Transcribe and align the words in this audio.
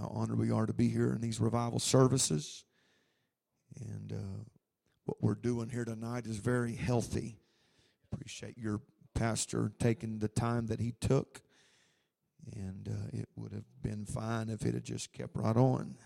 how 0.00 0.08
honored 0.14 0.38
we 0.38 0.50
are 0.50 0.66
to 0.66 0.72
be 0.72 0.88
here 0.88 1.12
in 1.12 1.20
these 1.20 1.40
revival 1.40 1.78
services. 1.78 2.64
And 3.78 4.12
uh, 4.12 4.44
what 5.04 5.18
we're 5.20 5.34
doing 5.34 5.68
here 5.68 5.84
tonight 5.84 6.26
is 6.26 6.38
very 6.38 6.74
healthy. 6.74 7.38
Appreciate 8.10 8.56
your 8.56 8.80
pastor 9.14 9.72
taking 9.78 10.18
the 10.18 10.28
time 10.28 10.66
that 10.68 10.80
he 10.80 10.94
took. 11.00 11.42
And 12.54 12.88
uh, 12.88 13.18
it 13.18 13.28
would 13.36 13.52
have 13.52 13.64
been 13.82 14.06
fine 14.06 14.48
if 14.48 14.64
it 14.64 14.74
had 14.74 14.84
just 14.84 15.12
kept 15.12 15.36
right 15.36 15.56
on. 15.56 15.96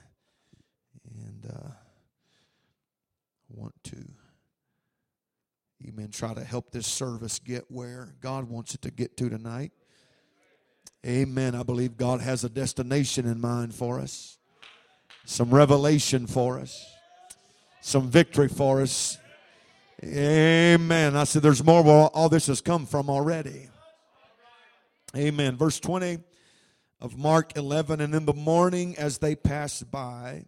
And 1.14 1.46
uh, 1.48 1.68
I 1.68 3.50
want 3.50 3.74
to, 3.84 4.04
amen, 5.86 6.10
try 6.10 6.34
to 6.34 6.42
help 6.42 6.72
this 6.72 6.86
service 6.86 7.38
get 7.38 7.70
where 7.70 8.16
God 8.20 8.48
wants 8.48 8.74
it 8.74 8.82
to 8.82 8.90
get 8.90 9.16
to 9.18 9.30
tonight. 9.30 9.70
Amen. 11.04 11.54
I 11.54 11.62
believe 11.62 11.96
God 11.96 12.20
has 12.22 12.44
a 12.44 12.48
destination 12.48 13.26
in 13.26 13.40
mind 13.40 13.74
for 13.74 14.00
us, 14.00 14.38
some 15.26 15.50
revelation 15.50 16.26
for 16.26 16.58
us, 16.58 16.84
some 17.82 18.08
victory 18.10 18.48
for 18.48 18.80
us. 18.80 19.18
Amen. 20.02 21.14
I 21.14 21.24
said, 21.24 21.42
there's 21.42 21.62
more 21.62 21.82
where 21.82 22.06
all 22.06 22.28
this 22.28 22.46
has 22.46 22.60
come 22.60 22.86
from 22.86 23.10
already. 23.10 23.68
Amen. 25.14 25.56
Verse 25.56 25.78
20 25.78 26.18
of 27.00 27.18
Mark 27.18 27.56
11 27.56 28.00
And 28.00 28.14
in 28.14 28.24
the 28.24 28.32
morning, 28.32 28.96
as 28.96 29.18
they 29.18 29.36
passed 29.36 29.90
by, 29.90 30.46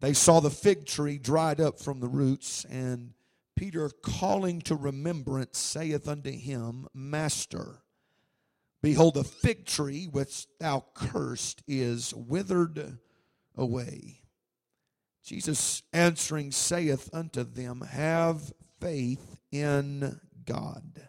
they 0.00 0.12
saw 0.14 0.40
the 0.40 0.50
fig 0.50 0.86
tree 0.86 1.18
dried 1.18 1.60
up 1.60 1.78
from 1.78 2.00
the 2.00 2.08
roots, 2.08 2.64
and 2.64 3.12
Peter, 3.54 3.90
calling 4.02 4.60
to 4.62 4.74
remembrance, 4.74 5.58
saith 5.58 6.08
unto 6.08 6.30
him, 6.30 6.88
Master, 6.94 7.82
Behold, 8.82 9.14
the 9.14 9.24
fig 9.24 9.66
tree 9.66 10.06
which 10.06 10.46
thou 10.58 10.84
cursed 10.94 11.62
is 11.68 12.14
withered 12.14 12.98
away. 13.56 14.22
Jesus 15.22 15.82
answering 15.92 16.50
saith 16.50 17.10
unto 17.12 17.44
them, 17.44 17.82
Have 17.82 18.52
faith 18.80 19.38
in 19.52 20.18
God. 20.44 21.08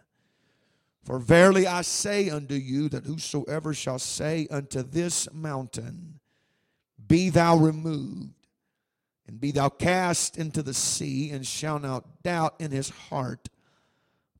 For 1.04 1.18
verily 1.18 1.66
I 1.66 1.82
say 1.82 2.30
unto 2.30 2.54
you 2.54 2.88
that 2.90 3.06
whosoever 3.06 3.74
shall 3.74 3.98
say 3.98 4.46
unto 4.50 4.82
this 4.82 5.32
mountain, 5.32 6.20
Be 7.04 7.30
thou 7.30 7.56
removed, 7.56 8.46
and 9.26 9.40
be 9.40 9.50
thou 9.50 9.68
cast 9.68 10.38
into 10.38 10.62
the 10.62 10.74
sea, 10.74 11.30
and 11.30 11.46
shall 11.46 11.78
not 11.78 12.22
doubt 12.22 12.54
in 12.60 12.70
his 12.70 12.90
heart, 12.90 13.48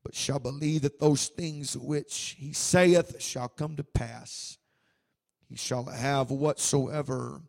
but 0.03 0.15
shall 0.15 0.39
believe 0.39 0.81
that 0.81 0.99
those 0.99 1.27
things 1.29 1.77
which 1.77 2.35
he 2.37 2.53
saith 2.53 3.21
shall 3.21 3.47
come 3.47 3.75
to 3.77 3.83
pass. 3.83 4.57
He 5.47 5.55
shall 5.55 5.85
have 5.85 6.29
whatsoever 6.29 7.41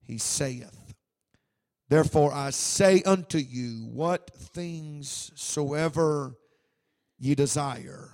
he 0.00 0.18
saith. 0.18 0.94
Therefore 1.88 2.32
I 2.32 2.50
say 2.50 3.02
unto 3.02 3.38
you, 3.38 3.88
what 3.92 4.30
things 4.34 5.32
soever 5.34 6.36
ye 7.18 7.34
desire, 7.34 8.10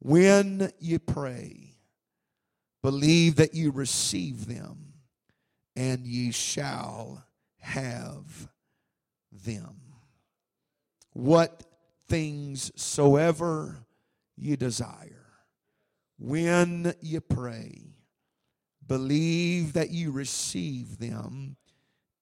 when 0.00 0.72
ye 0.80 0.98
pray, 0.98 1.74
believe 2.82 3.36
that 3.36 3.54
ye 3.54 3.68
receive 3.68 4.46
them, 4.46 4.94
and 5.76 6.06
ye 6.06 6.32
shall 6.32 7.24
have 7.60 8.48
them. 9.30 9.76
What 11.12 11.64
things 12.08 12.72
soever 12.74 13.84
you 14.36 14.56
desire. 14.56 15.26
When 16.18 16.94
you 17.00 17.20
pray, 17.20 17.94
believe 18.86 19.74
that 19.74 19.90
you 19.90 20.10
receive 20.10 20.98
them, 20.98 21.56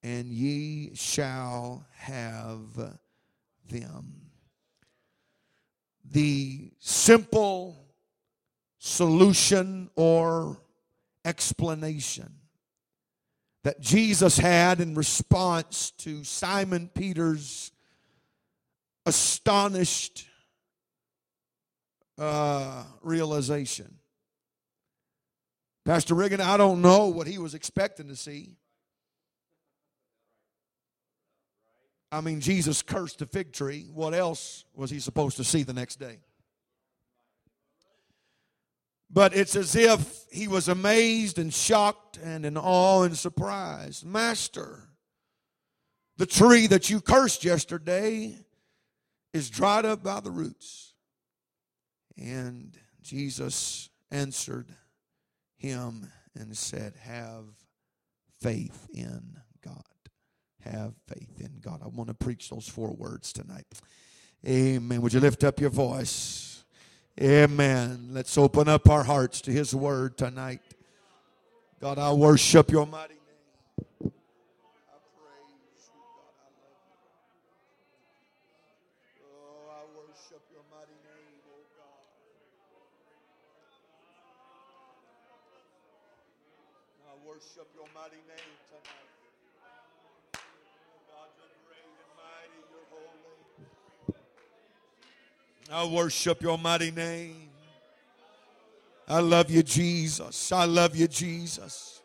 and 0.03 0.27
ye 0.27 0.95
shall 0.95 1.87
have 1.95 2.77
them. 3.69 4.21
The 6.05 6.71
simple 6.79 7.87
solution 8.79 9.91
or 9.97 10.61
explanation 11.25 12.33
that 13.65 13.81
Jesus 13.81 14.39
had 14.39 14.81
in 14.81 14.95
response 14.95 15.91
to 15.99 16.23
Simon 16.23 16.89
Peter's 16.95 17.73
astonished 19.07 20.27
uh, 22.19 22.83
realization. 23.03 23.99
Pastor 25.85 26.15
Riggin, 26.15 26.41
I 26.41 26.57
don't 26.57 26.83
know 26.83 27.07
what 27.07 27.29
he 27.29 27.39
was 27.39 27.55
expecting 27.55 28.09
to 28.09 28.17
see. 28.17 28.57
I 32.11 32.21
mean, 32.21 32.41
Jesus 32.41 32.83
cursed 32.83 33.21
the 33.21 33.27
fig 33.27 33.53
tree. 33.53 33.87
What 33.93 34.15
else 34.15 34.65
was 34.75 34.91
he 34.91 34.99
supposed 34.99 35.37
to 35.37 35.45
see 35.45 35.63
the 35.63 35.73
next 35.73 35.97
day? 35.97 36.19
But 39.11 39.37
it's 39.37 39.55
as 39.55 39.77
if 39.77 40.25
he 40.33 40.49
was 40.49 40.69
amazed 40.69 41.39
and 41.39 41.55
shocked 41.55 42.19
and 42.23 42.45
in 42.45 42.57
awe 42.57 43.03
and 43.03 43.17
surprise. 43.17 44.05
Master, 44.05 44.89
the 46.17 46.27
tree 46.27 46.67
that 46.67 46.91
you 46.91 47.01
cursed 47.01 47.45
yesterday 47.45 48.46
is 49.37 49.51
dried 49.51 49.85
up 49.85 50.03
by 50.03 50.21
the 50.21 50.31
roots. 50.31 50.95
And 52.17 52.77
Jesus 53.03 53.91
answered 54.11 54.71
him 55.57 56.11
and 56.35 56.57
said, 56.57 56.95
Have 57.03 57.45
faith 58.41 58.89
in 58.93 59.37
God. 59.63 59.85
Have 60.65 60.95
faith 61.07 61.41
in 61.41 61.61
God. 61.61 61.83
I 61.85 61.89
want 61.89 62.09
to 62.09 62.15
preach 62.15 62.51
those 62.51 62.69
four 62.69 62.93
words 62.95 63.33
tonight. 63.33 63.67
Amen. 64.47 65.01
Would 65.03 65.13
you 65.13 65.21
lift 65.21 65.45
up 65.45 65.61
your 65.61 65.71
voice? 65.71 66.65
Amen. 67.21 68.09
Let's 68.11 68.37
open 68.37 68.69
up 68.69 68.89
our 68.89 69.05
hearts 69.05 69.41
to 69.43 69.53
His 69.53 69.75
word 69.75 70.17
tonight. 70.17 70.61
God, 71.81 71.99
I 71.99 72.13
worship 72.13 72.71
your 72.71 72.87
mighty 72.87 73.15
I 95.73 95.85
worship 95.85 96.43
your 96.43 96.59
mighty 96.59 96.91
name. 96.91 97.49
I 99.09 99.21
love 99.21 99.51
you, 99.51 99.63
Jesus. 99.63 100.53
I 100.53 100.65
love 100.65 100.95
you, 100.95 101.09
Jesus. 101.09 102.01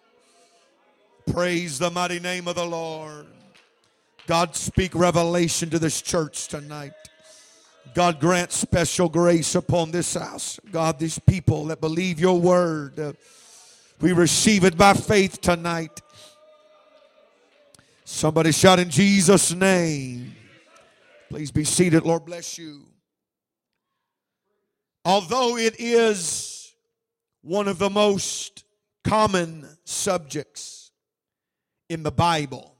Praise 1.31 1.77
the 1.77 1.91
mighty 1.91 2.19
name 2.19 2.47
of 2.47 2.55
the 2.55 2.65
Lord. 2.65 3.27
God, 4.27 4.55
speak 4.55 4.95
revelation 4.95 5.69
to 5.69 5.79
this 5.79 6.01
church 6.01 6.47
tonight. 6.47 6.93
God, 7.93 8.19
grant 8.19 8.51
special 8.51 9.09
grace 9.09 9.55
upon 9.55 9.91
this 9.91 10.13
house. 10.13 10.59
God, 10.71 10.97
these 10.97 11.19
people 11.19 11.65
that 11.65 11.81
believe 11.81 12.19
your 12.19 12.39
word. 12.39 13.15
We 13.99 14.13
receive 14.13 14.63
it 14.63 14.77
by 14.77 14.93
faith 14.93 15.41
tonight. 15.41 16.01
Somebody 18.05 18.51
shout 18.51 18.79
in 18.79 18.89
Jesus' 18.89 19.53
name. 19.53 20.35
Please 21.29 21.51
be 21.51 21.63
seated. 21.63 22.03
Lord 22.03 22.25
bless 22.25 22.57
you. 22.57 22.90
Although 25.03 25.57
it 25.57 25.75
is 25.79 26.73
one 27.41 27.67
of 27.67 27.79
the 27.79 27.89
most 27.89 28.63
common 29.03 29.67
subjects 29.83 30.91
in 31.89 32.03
the 32.03 32.11
Bible, 32.11 32.75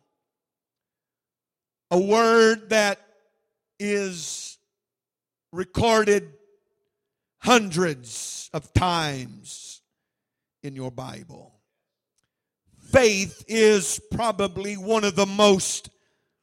a 1.89 1.99
word 1.99 2.69
that 2.69 2.99
is 3.79 4.57
recorded 5.51 6.33
hundreds 7.39 8.49
of 8.53 8.71
times 8.73 9.81
in 10.61 10.75
your 10.75 10.91
Bible. 10.91 11.59
Faith 12.91 13.43
is 13.47 13.99
probably 14.11 14.75
one 14.75 15.03
of 15.03 15.15
the 15.15 15.25
most 15.25 15.89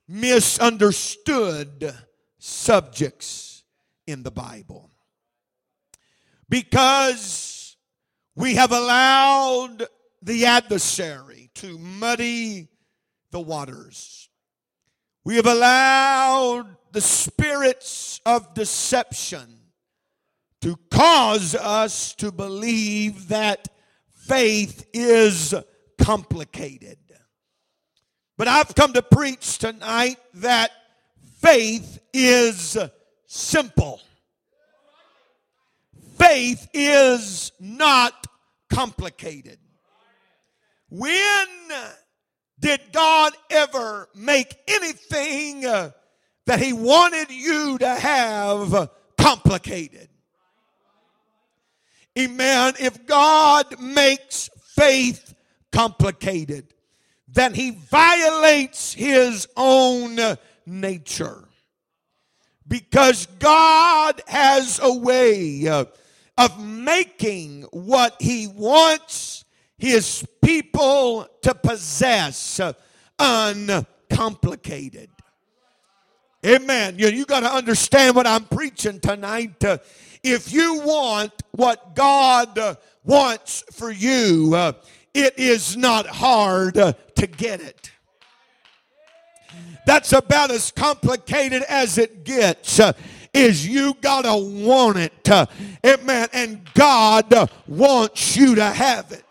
misunderstood 0.09 1.95
subjects 2.39 3.63
in 4.07 4.23
the 4.23 4.31
Bible. 4.31 4.91
Because 6.49 7.77
we 8.35 8.55
have 8.55 8.73
allowed 8.73 9.87
the 10.23 10.47
adversary 10.47 11.51
to 11.57 11.79
muddy 11.79 12.69
the 13.31 13.41
waters. 13.41 14.29
We 15.25 15.37
have 15.37 15.47
allowed 15.47 16.77
the 16.93 17.01
spirits 17.01 18.21
of 18.25 18.55
deception 18.55 19.59
to 20.61 20.77
cause 20.91 21.55
us 21.55 22.15
to 22.15 22.33
believe 22.33 23.29
that 23.29 23.69
faith 24.15 24.89
is 24.93 25.55
complicated. 26.01 26.99
But 28.37 28.49
I've 28.49 28.75
come 28.75 28.93
to 28.93 29.03
preach 29.03 29.59
tonight 29.59 30.19
that 30.35 30.71
faith 31.41 31.99
is 32.13 32.79
simple. 33.27 34.01
Faith 36.19 36.69
is 36.75 37.53
not 37.61 38.27
complicated. 38.69 39.59
When 40.91 41.47
did 42.59 42.81
God 42.93 43.33
ever 43.51 44.09
make 44.15 44.57
anything 44.67 45.61
that 45.61 46.61
He 46.61 46.73
wanted 46.73 47.31
you 47.31 47.79
to 47.79 47.89
have 47.89 48.91
complicated? 49.17 50.09
Amen. 52.19 52.75
If 52.81 53.07
God 53.07 53.81
makes 53.81 54.51
faith 54.75 55.35
complicated, 55.71 56.75
then 57.29 57.55
He 57.55 57.71
violates 57.71 58.93
His 58.93 59.47
own 59.57 60.19
nature. 60.67 61.45
Because 62.67 63.27
God 63.39 64.21
has 64.27 64.81
a 64.83 64.93
way 64.93 65.67
uh, 65.69 65.85
of 66.39 66.59
making 66.59 67.65
what 67.73 68.17
He 68.19 68.47
wants 68.47 69.45
his 69.79 70.27
people 70.43 71.27
to 71.43 71.55
possess 71.55 72.61
uncomplicated. 73.19 75.09
Amen. 76.45 76.99
You, 76.99 77.09
you 77.09 77.25
got 77.25 77.41
to 77.41 77.53
understand 77.53 78.15
what 78.17 78.27
I'm 78.27 78.45
preaching 78.45 79.01
tonight. 79.01 79.65
Uh, 79.65 79.79
if 80.23 80.53
you 80.53 80.81
want 80.81 81.33
what 81.53 81.95
God 81.95 82.59
uh, 82.59 82.75
wants 83.05 83.65
for 83.73 83.91
you, 83.91 84.53
uh, 84.55 84.73
it 85.15 85.39
is 85.39 85.77
not 85.77 86.07
hard 86.07 86.79
uh, 86.79 86.93
to 87.17 87.27
get 87.27 87.61
it. 87.61 87.93
That's 89.87 90.13
about 90.13 90.51
as 90.51 90.71
complicated 90.71 91.63
as 91.63 91.99
it 91.99 92.25
gets. 92.25 92.79
Is 93.39 93.67
you 93.67 93.95
gotta 94.01 94.37
want 94.37 94.99
it, 94.99 95.31
uh, 95.31 95.47
amen. 95.87 96.29
And 96.33 96.61
God 96.75 97.33
wants 97.69 98.37
you 98.37 98.57
to 98.57 98.65
have 98.65 99.13
it. 99.13 99.25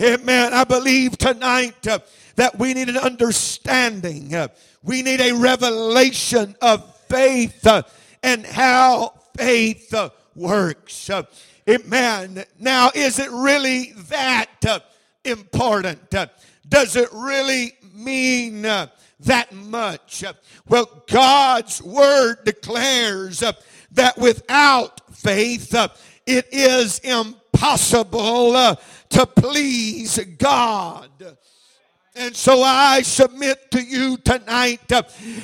Amen. 0.00 0.52
I 0.52 0.64
believe 0.64 1.16
tonight 1.16 1.86
uh, 1.86 2.00
that 2.34 2.58
we 2.58 2.74
need 2.74 2.88
an 2.88 2.96
understanding. 2.96 4.34
Uh, 4.34 4.48
we 4.82 5.02
need 5.02 5.20
a 5.20 5.32
revelation 5.34 6.56
of 6.60 6.96
faith 7.08 7.64
and 8.24 8.44
how 8.44 9.14
faith 9.36 9.94
works. 10.34 11.10
Amen. 11.68 12.44
Now, 12.58 12.90
is 12.92 13.20
it 13.20 13.30
really 13.30 13.92
that 14.08 14.82
important? 15.24 16.12
does 16.68 16.96
it 16.96 17.08
really 17.12 17.72
mean 17.94 18.66
that 19.20 19.52
much? 19.52 20.24
well, 20.68 21.04
God's 21.08 21.82
word 21.82 22.44
declares 22.44 23.42
that 23.92 24.18
without 24.18 25.14
faith, 25.14 25.74
it 26.26 26.46
is 26.52 26.98
impossible 27.00 28.76
to 29.10 29.26
please 29.26 30.18
God. 30.38 31.10
And 32.18 32.34
so 32.34 32.62
I 32.62 33.02
submit 33.02 33.70
to 33.70 33.80
you 33.80 34.16
tonight 34.16 34.90
uh, 34.90 35.02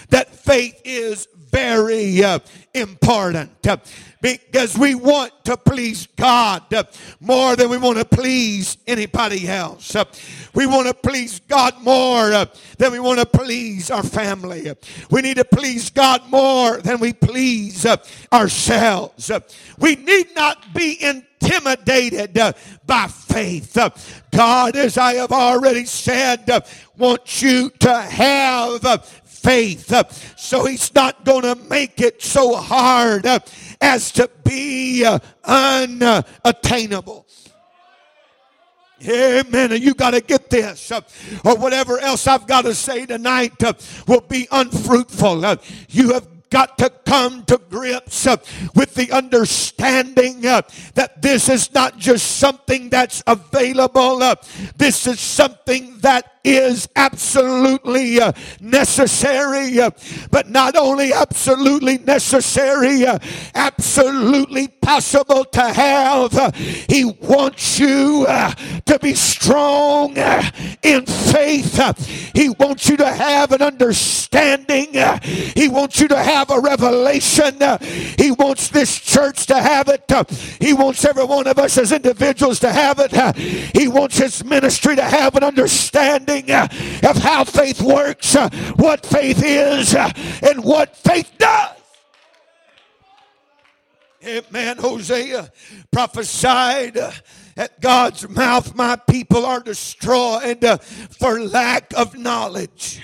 that 0.09 0.35
faith 0.35 0.81
is 0.85 1.29
very 1.55 2.21
uh, 2.25 2.41
important 2.75 3.49
uh, 3.69 3.77
because 4.21 4.77
we 4.77 4.97
want 4.97 5.33
to 5.45 5.57
please 5.57 6.09
God 6.17 6.75
uh, 6.75 6.83
more 7.21 7.55
than 7.55 7.71
we 7.71 7.79
want 7.79 7.97
to 7.97 8.05
please 8.05 8.77
anybody 8.89 9.47
else. 9.47 9.95
Uh, 9.95 10.05
we 10.53 10.67
want 10.67 10.89
to 10.89 10.95
please 10.95 11.39
God 11.47 11.81
more 11.81 12.33
uh, 12.33 12.47
than 12.79 12.91
we 12.91 12.99
want 12.99 13.21
to 13.21 13.27
please 13.27 13.89
our 13.89 14.03
family. 14.03 14.69
Uh, 14.69 14.75
we 15.13 15.23
need 15.23 15.37
to 15.37 15.45
please 15.45 15.91
God 15.91 16.29
more 16.29 16.79
than 16.79 16.99
we 16.99 17.13
please 17.13 17.87
ourselves. 18.33 19.31
We 19.79 19.95
need 19.95 20.35
not 20.35 20.75
be 20.75 20.99
intimidated 21.01 22.35
by 22.85 23.07
faith. 23.07 23.79
God, 24.33 24.75
as 24.75 24.99
I 24.99 25.15
have 25.15 25.31
already 25.31 25.85
said, 25.85 26.51
wants 26.97 27.43
you 27.43 27.71
to 27.79 27.95
have 27.95 28.83
faith. 29.45 29.93
So 30.37 30.65
he's 30.65 30.93
not 30.95 31.25
going 31.25 31.43
to 31.43 31.55
make 31.55 32.01
it 32.01 32.21
so 32.23 32.57
hard 32.57 33.27
as 33.81 34.11
to 34.13 34.29
be 34.45 35.07
unattainable. 35.45 37.27
Amen. 39.07 39.73
You 39.83 39.93
got 39.93 40.13
to 40.13 40.23
get 40.23 40.49
this, 40.49 40.91
or 40.91 41.57
whatever 41.57 41.99
else 41.99 42.27
I've 42.27 42.47
got 42.47 42.63
to 42.63 42.75
say 42.75 43.05
tonight 43.05 43.53
will 44.09 44.23
be 44.23 44.49
unfruitful. 44.51 45.57
You 45.91 46.15
have 46.15 46.27
got 46.55 46.79
to 46.79 46.89
come 47.05 47.43
to 47.43 47.59
grips 47.69 48.29
uh, 48.29 48.37
with 48.77 48.95
the 48.95 49.11
understanding 49.11 50.47
uh, 50.47 50.63
that 50.95 51.21
this 51.21 51.49
is 51.49 51.75
not 51.75 51.99
just 51.99 52.37
something 52.37 52.89
that's 52.89 53.25
available, 53.27 54.23
uh, 54.23 54.37
this 54.77 55.05
is 55.09 55.19
something 55.19 55.99
that 55.99 56.31
is 56.45 56.89
absolutely 56.95 58.21
necessary, 58.61 59.79
but 60.31 60.49
not 60.49 60.77
only 60.77 61.13
absolutely 61.13 61.99
necessary, 61.99 63.05
absolutely 63.55 64.69
possible 64.69 65.45
to 65.47 65.63
have. 65.63 66.55
He 66.55 67.05
wants 67.05 67.81
you 67.81 68.27
to 68.87 68.99
be 68.99 69.15
strong 69.15 70.19
uh, 70.19 70.43
in 70.83 71.07
faith. 71.07 72.33
he 72.35 72.51
wants 72.51 72.89
you 72.89 72.97
to 72.97 73.11
have 73.11 73.53
an 73.53 73.63
understanding. 73.63 74.89
he 75.55 75.69
wants 75.69 76.01
you 76.01 76.09
to 76.09 76.23
have 76.23 76.51
a 76.51 76.61
revelation. 76.61 77.55
he 78.19 78.31
wants 78.31 78.69
this 78.69 78.99
church 78.99 79.47
to 79.47 79.61
have 79.61 79.89
it. 79.89 80.11
he 80.61 80.73
wants 80.73 81.05
every 81.05 81.25
one 81.25 81.47
of 81.47 81.59
us 81.59 81.79
as 81.79 81.93
individuals 81.93 82.61
to 82.61 82.71
have 82.71 82.99
it. 82.99 83.37
he 83.77 83.89
wants 83.89 84.19
his 84.19 84.45
ministry 84.45 84.97
to 84.97 85.05
have 85.05 85.35
an 85.37 85.45
understanding 85.45 86.51
uh, 86.51 86.69
of 87.09 87.17
how 87.17 87.45
faith 87.45 87.81
works, 87.81 88.37
uh, 88.37 88.49
what 88.77 89.05
faith 89.05 89.43
is, 89.45 89.95
uh, 89.95 90.11
and 90.43 90.63
what 90.65 90.97
faith 90.97 91.31
does. 91.39 91.71
Amen. 94.27 94.79
Hosea 94.79 95.51
prophesied 95.91 96.99
at 97.57 97.81
God's 97.81 98.29
mouth, 98.29 98.75
my 98.75 98.97
people 98.97 99.47
are 99.47 99.61
destroyed 99.61 100.65
for 101.11 101.41
lack 101.41 101.93
of 101.97 102.17
knowledge. 102.17 103.01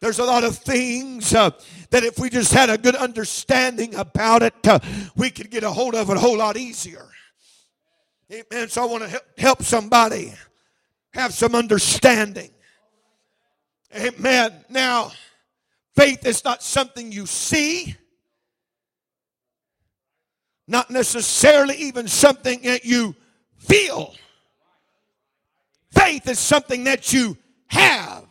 There's 0.00 0.18
a 0.18 0.24
lot 0.24 0.42
of 0.42 0.58
things 0.58 1.32
uh, 1.32 1.50
that 1.90 2.02
if 2.02 2.18
we 2.18 2.28
just 2.28 2.52
had 2.52 2.70
a 2.70 2.76
good 2.76 2.96
understanding 2.96 3.94
about 3.94 4.42
it, 4.42 4.66
uh, 4.66 4.80
we 5.14 5.30
could 5.30 5.48
get 5.48 5.62
a 5.62 5.70
hold 5.70 5.94
of 5.94 6.10
it 6.10 6.16
a 6.16 6.20
whole 6.20 6.38
lot 6.38 6.56
easier. 6.56 7.06
Amen. 8.32 8.68
So 8.68 8.82
I 8.82 8.86
want 8.86 9.08
to 9.08 9.22
help 9.38 9.62
somebody 9.62 10.34
have 11.12 11.32
some 11.32 11.54
understanding. 11.54 12.50
Amen. 13.94 14.64
Now, 14.70 15.12
faith 15.94 16.26
is 16.26 16.42
not 16.42 16.62
something 16.62 17.12
you 17.12 17.26
see, 17.26 17.94
not 20.66 20.90
necessarily 20.90 21.76
even 21.76 22.08
something 22.08 22.62
that 22.62 22.84
you 22.84 23.14
feel. 23.66 24.14
Faith 25.90 26.28
is 26.28 26.38
something 26.38 26.84
that 26.84 27.12
you 27.12 27.36
have. 27.68 28.24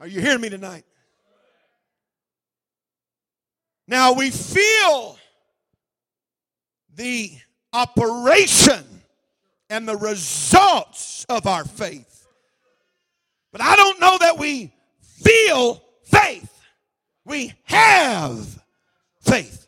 Are 0.00 0.06
you 0.06 0.20
hearing 0.20 0.40
me 0.40 0.48
tonight? 0.48 0.84
Now 3.86 4.14
we 4.14 4.30
feel 4.30 5.18
the 6.94 7.32
operation 7.72 8.84
and 9.68 9.86
the 9.86 9.96
results 9.96 11.26
of 11.28 11.46
our 11.46 11.64
faith. 11.64 12.26
But 13.52 13.60
I 13.60 13.76
don't 13.76 14.00
know 14.00 14.16
that 14.20 14.38
we 14.38 14.72
feel 15.00 15.82
faith. 16.04 16.49
We 17.24 17.52
have 17.64 18.62
faith. 19.20 19.66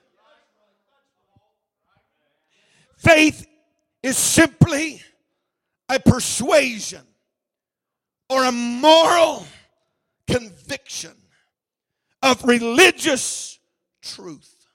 Faith 2.97 3.47
is 4.03 4.17
simply 4.17 5.03
a 5.89 6.01
persuasion 6.01 7.03
or 8.29 8.45
a 8.45 8.53
moral 8.53 9.47
conviction 10.27 11.13
of 12.23 12.45
religious 12.45 13.59
truth 14.01 14.67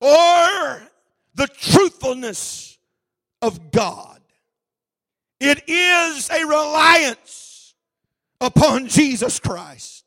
or 0.00 0.82
the 1.34 1.46
truthfulness 1.46 2.78
of 3.40 3.70
God. 3.70 4.20
It 5.40 5.68
is 5.68 6.30
a 6.30 6.44
reliance 6.44 7.74
upon 8.40 8.88
Jesus 8.88 9.40
Christ. 9.40 10.01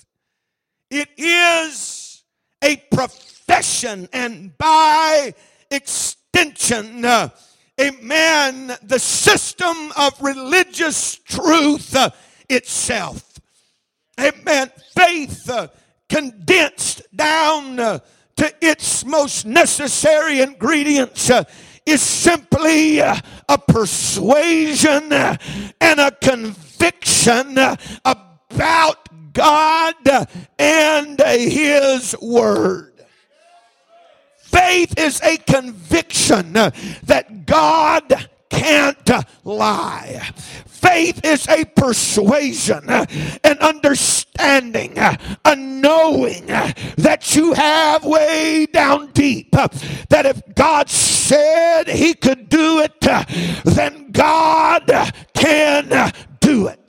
It 0.90 1.10
is 1.18 2.24
a 2.64 2.78
profession 2.92 4.08
and 4.14 4.58
by 4.58 5.34
extension, 5.72 7.04
uh, 7.04 7.30
amen, 7.80 8.76
the 8.84 9.00
system 9.00 9.92
of 9.98 10.22
religious 10.22 11.16
truth 11.16 11.96
uh, 11.96 12.10
itself. 12.50 13.40
Amen. 14.20 14.72
Faith 14.96 15.50
uh, 15.50 15.68
condensed 16.08 17.02
down 17.16 17.80
uh, 17.80 18.00
to 18.38 18.54
its 18.62 19.06
most 19.06 19.46
necessary 19.46 20.42
ingredients 20.42 21.30
uh, 21.30 21.44
is 21.86 22.02
simply 22.02 23.02
uh, 23.02 23.18
a 23.50 23.58
persuasion 23.58 25.12
and 25.12 26.00
a 26.00 26.12
conviction 26.22 27.58
about 28.04 29.10
God 29.36 30.28
and 30.58 31.20
His 31.20 32.16
Word. 32.20 32.94
Faith 34.38 34.98
is 34.98 35.22
a 35.22 35.38
conviction 35.38 36.54
that 36.54 37.46
God 37.46 38.30
can't 38.50 39.12
lie. 39.44 40.22
Faith 40.66 41.26
is 41.26 41.48
a 41.50 41.66
persuasion, 41.66 42.90
an 42.90 43.58
understanding, 43.60 44.98
a 44.98 45.56
knowing 45.56 46.46
that 46.46 47.36
you 47.36 47.54
have 47.54 48.06
way 48.06 48.66
down 48.72 49.12
deep 49.12 49.52
that 49.52 50.26
if 50.26 50.42
God 50.56 50.90
said 50.90 51.88
he 51.88 52.14
could 52.14 52.48
do 52.50 52.80
it, 52.80 53.00
then 53.66 54.12
God 54.12 54.90
can 55.34 56.14
do 56.40 56.68
it. 56.68 56.80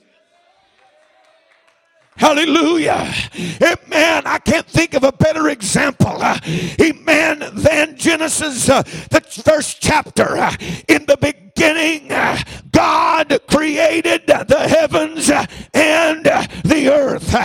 Hallelujah. 2.17 3.13
Amen. 3.61 4.23
I 4.25 4.39
can't 4.43 4.67
think 4.67 4.93
of 4.93 5.03
a 5.03 5.11
better 5.11 5.49
example. 5.49 6.17
Uh, 6.19 6.39
amen. 6.81 7.43
Than 7.53 7.95
Genesis, 7.95 8.69
uh, 8.69 8.81
the 8.81 9.21
first 9.21 9.81
chapter. 9.81 10.37
Uh, 10.37 10.55
in 10.87 11.05
the 11.05 11.17
beginning, 11.17 12.11
uh, 12.11 12.37
God 12.71 13.39
created 13.47 14.27
the 14.27 14.67
heavens 14.67 15.29
and 15.73 16.25
the 16.63 16.89
earth. 16.91 17.35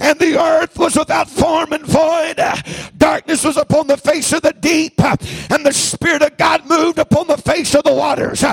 And 0.00 0.18
the 0.18 0.40
earth 0.40 0.78
was 0.78 0.96
without 0.96 1.28
form 1.28 1.72
and 1.72 1.84
void. 1.84 2.40
Darkness 2.96 3.44
was 3.44 3.56
upon 3.56 3.86
the. 3.86 4.01
And 5.50 5.64
the 5.64 5.72
Spirit 5.72 6.22
of 6.22 6.36
God 6.36 6.66
moved 6.66 6.98
upon 6.98 7.26
the 7.26 7.36
face 7.36 7.74
of 7.74 7.84
the 7.84 7.92
waters. 7.92 8.44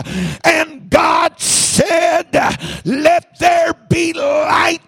And 0.43 0.89
God 0.89 1.39
said, 1.39 2.33
Let 2.85 3.39
there 3.39 3.73
be 3.89 4.13
light. 4.13 4.81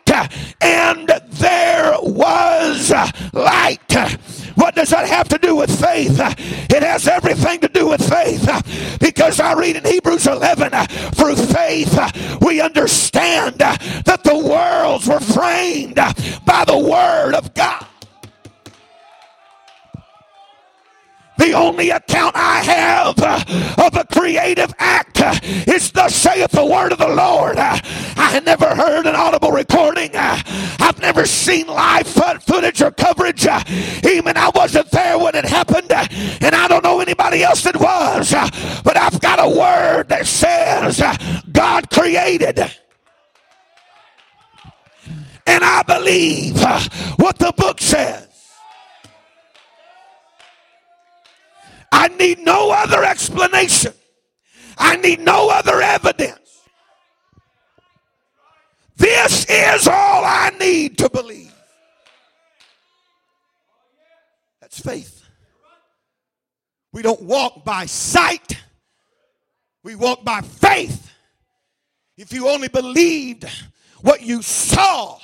And 0.61 1.07
there 1.07 1.95
was 2.01 2.91
light. 3.33 3.79
What 4.55 4.75
does 4.75 4.89
that 4.89 5.07
have 5.07 5.29
to 5.29 5.37
do 5.37 5.55
with 5.55 5.71
faith? 5.79 6.19
It 6.19 6.83
has 6.83 7.07
everything 7.07 7.61
to 7.61 7.67
do 7.67 7.87
with 7.87 8.07
faith 8.07 8.99
because 8.99 9.39
I 9.39 9.53
read 9.53 9.77
in 9.77 9.85
Hebrews 9.85 10.27
11 10.27 10.71
through 11.15 11.35
faith 11.35 12.39
we 12.41 12.61
understand 12.61 13.55
that 13.59 14.21
the 14.23 14.37
worlds 14.37 15.07
were 15.07 15.19
framed 15.19 15.95
by 15.95 16.65
the 16.65 16.77
Word 16.77 17.33
of 17.33 17.53
God. 17.53 17.85
The 21.41 21.53
only 21.53 21.89
account 21.89 22.35
I 22.35 22.59
have 22.59 23.19
uh, 23.19 23.83
of 23.83 23.95
a 23.95 24.05
creative 24.05 24.71
act 24.77 25.19
uh, 25.21 25.33
is 25.43 25.91
thus 25.91 26.15
saith 26.15 26.51
the 26.51 26.63
word 26.63 26.91
of 26.91 26.99
the 26.99 27.07
Lord. 27.07 27.57
Uh, 27.57 27.79
I 28.15 28.39
never 28.45 28.75
heard 28.75 29.07
an 29.07 29.15
audible 29.15 29.51
recording. 29.51 30.11
I've 30.13 30.99
never 30.99 31.25
seen 31.25 31.65
live 31.65 32.05
footage 32.05 32.83
or 32.83 32.91
coverage. 32.91 33.47
Even 34.05 34.37
I 34.37 34.51
wasn't 34.53 34.91
there 34.91 35.17
when 35.17 35.33
it 35.33 35.45
happened, 35.45 35.91
and 35.91 36.53
I 36.53 36.67
don't 36.67 36.83
know 36.83 36.99
anybody 36.99 37.41
else 37.41 37.63
that 37.63 37.75
was. 37.75 38.33
But 38.83 38.95
I've 38.95 39.19
got 39.19 39.39
a 39.39 39.49
word 39.49 40.09
that 40.09 40.27
says 40.27 41.01
God 41.51 41.89
created. 41.89 42.59
And 45.47 45.63
I 45.63 45.81
believe 45.87 46.61
what 47.17 47.39
the 47.39 47.51
book 47.57 47.81
says. 47.81 48.30
I 51.91 52.07
need 52.07 52.39
no 52.39 52.71
other 52.71 53.03
explanation. 53.03 53.93
I 54.77 54.95
need 54.95 55.19
no 55.19 55.49
other 55.49 55.81
evidence. 55.81 56.39
This 58.95 59.45
is 59.49 59.87
all 59.87 60.23
I 60.23 60.51
need 60.59 60.97
to 60.99 61.09
believe. 61.09 61.53
That's 64.61 64.79
faith. 64.79 65.23
We 66.93 67.01
don't 67.01 67.21
walk 67.21 67.63
by 67.65 67.85
sight, 67.85 68.57
we 69.83 69.95
walk 69.95 70.23
by 70.23 70.41
faith. 70.41 71.11
If 72.17 72.31
you 72.33 72.49
only 72.49 72.67
believed 72.67 73.45
what 74.01 74.21
you 74.21 74.41
saw, 74.41 75.17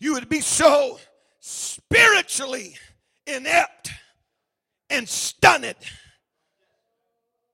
you 0.00 0.14
would 0.14 0.28
be 0.28 0.40
so 0.40 0.98
spiritually 1.40 2.76
inept 3.26 3.73
and 4.94 5.08
stunned. 5.08 5.74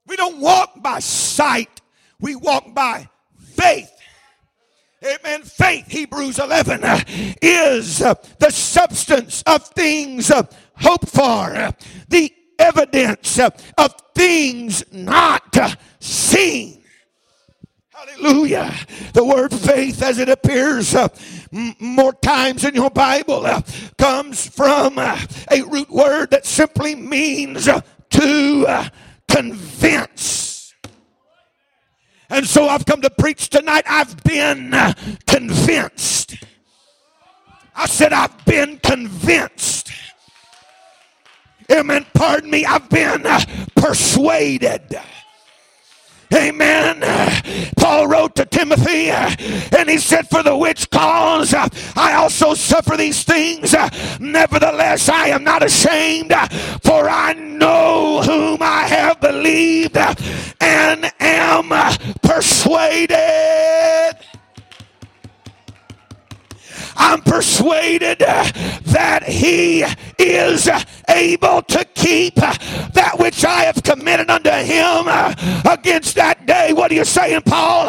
We 0.07 0.17
don't 0.17 0.41
walk 0.41 0.83
by 0.83 0.99
sight, 1.01 1.81
we 2.21 2.37
walk 2.37 2.75
by 2.75 3.09
faith. 3.39 3.91
Amen. 5.03 5.43
Faith, 5.43 5.87
Hebrews 5.89 6.39
11, 6.39 6.85
uh, 6.85 7.01
is 7.41 8.03
uh, 8.03 8.15
the 8.39 8.51
substance 8.51 9.43
of 9.47 9.67
things 9.69 10.31
uh, 10.31 10.43
hoped 10.77 11.09
for, 11.09 11.73
the 12.09 12.33
evidence 12.59 13.39
of 13.39 13.95
things 14.15 14.85
not 14.93 15.57
seen. 16.01 16.80
Hallelujah. 18.01 18.75
The 19.13 19.23
word 19.23 19.53
faith, 19.53 20.03
as 20.03 20.19
it 20.19 20.31
appears 20.31 20.95
uh, 20.95 21.09
m- 21.53 21.75
more 21.79 22.15
times 22.15 22.65
in 22.65 22.75
your 22.75 22.89
Bible, 22.89 23.45
uh, 23.45 23.61
comes 23.99 24.47
from 24.47 24.99
uh, 24.99 25.21
a 25.51 25.61
root 25.63 25.91
word 25.91 26.31
that 26.31 26.47
simply 26.47 26.95
means 26.95 27.69
uh, 27.69 27.83
to 28.11 28.65
uh, 28.67 28.89
convince. 29.29 30.75
And 32.31 32.47
so 32.47 32.69
I've 32.69 32.87
come 32.87 33.03
to 33.03 33.11
preach 33.11 33.51
tonight. 33.51 33.85
I've 33.87 34.23
been 34.25 34.73
uh, 34.73 34.95
convinced. 35.27 36.37
I 37.77 37.87
said, 37.87 38.15
I've 38.15 38.47
been 38.47 38.79
convinced. 38.79 39.91
Amen. 41.71 42.07
Pardon 42.15 42.51
me. 42.51 42.65
I've 42.65 42.89
been 42.89 43.27
persuaded. 43.77 44.99
Amen. 46.33 47.01
Paul 47.77 48.07
wrote 48.07 48.37
to 48.37 48.45
Timothy 48.45 49.11
and 49.11 49.89
he 49.89 49.99
said, 49.99 50.29
For 50.29 50.43
the 50.43 50.57
which 50.57 50.89
cause 50.91 51.53
I 51.55 52.15
also 52.15 52.55
suffer 52.55 52.97
these 52.97 53.25
things. 53.25 53.75
Nevertheless, 54.21 55.09
I 55.09 55.29
am 55.29 55.43
not 55.43 55.65
ashamed, 55.65 56.33
for 56.83 57.09
I 57.09 57.33
know 57.33 58.23
whom 58.23 58.59
I 58.63 58.85
have 58.85 59.21
believed 59.21 59.97
and 59.97 61.13
am 61.21 61.71
persuaded 62.23 64.17
I'm 66.97 67.23
persuaded 67.23 68.19
that 68.19 69.23
he 69.27 69.85
is 70.19 70.69
able 71.09 71.63
to 71.63 71.85
keep 71.95 72.35
that 72.37 73.17
which 73.19 73.45
I 73.45 73.65
have 73.65 73.83
committed 73.83 74.31
unto 74.31 74.51
him 74.51 75.07
against 75.71 76.15
that 76.17 76.47
day. 76.47 76.73
What 76.73 76.91
are 76.91 76.95
you 76.95 77.05
saying, 77.05 77.43
Paul? 77.43 77.87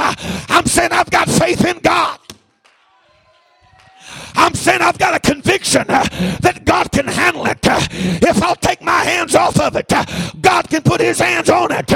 I'm 0.49 0.65
saying 0.65 0.91
I've 0.91 1.09
got 1.09 1.29
faith 1.29 1.65
in 1.65 1.79
God. 1.79 2.19
I'm 4.35 4.53
saying 4.53 4.81
I've 4.81 4.97
got 4.97 5.13
a 5.13 5.19
conviction 5.19 5.85
uh, 5.89 6.03
that 6.39 6.63
God 6.65 6.91
can 6.91 7.07
handle 7.07 7.45
it. 7.47 7.67
Uh, 7.67 7.79
if 7.91 8.41
I'll 8.41 8.55
take 8.55 8.81
my 8.81 9.03
hands 9.03 9.35
off 9.35 9.59
of 9.59 9.75
it, 9.75 9.91
uh, 9.91 10.05
God 10.39 10.69
can 10.69 10.81
put 10.81 11.01
his 11.01 11.19
hands 11.19 11.49
on 11.49 11.71
it. 11.71 11.91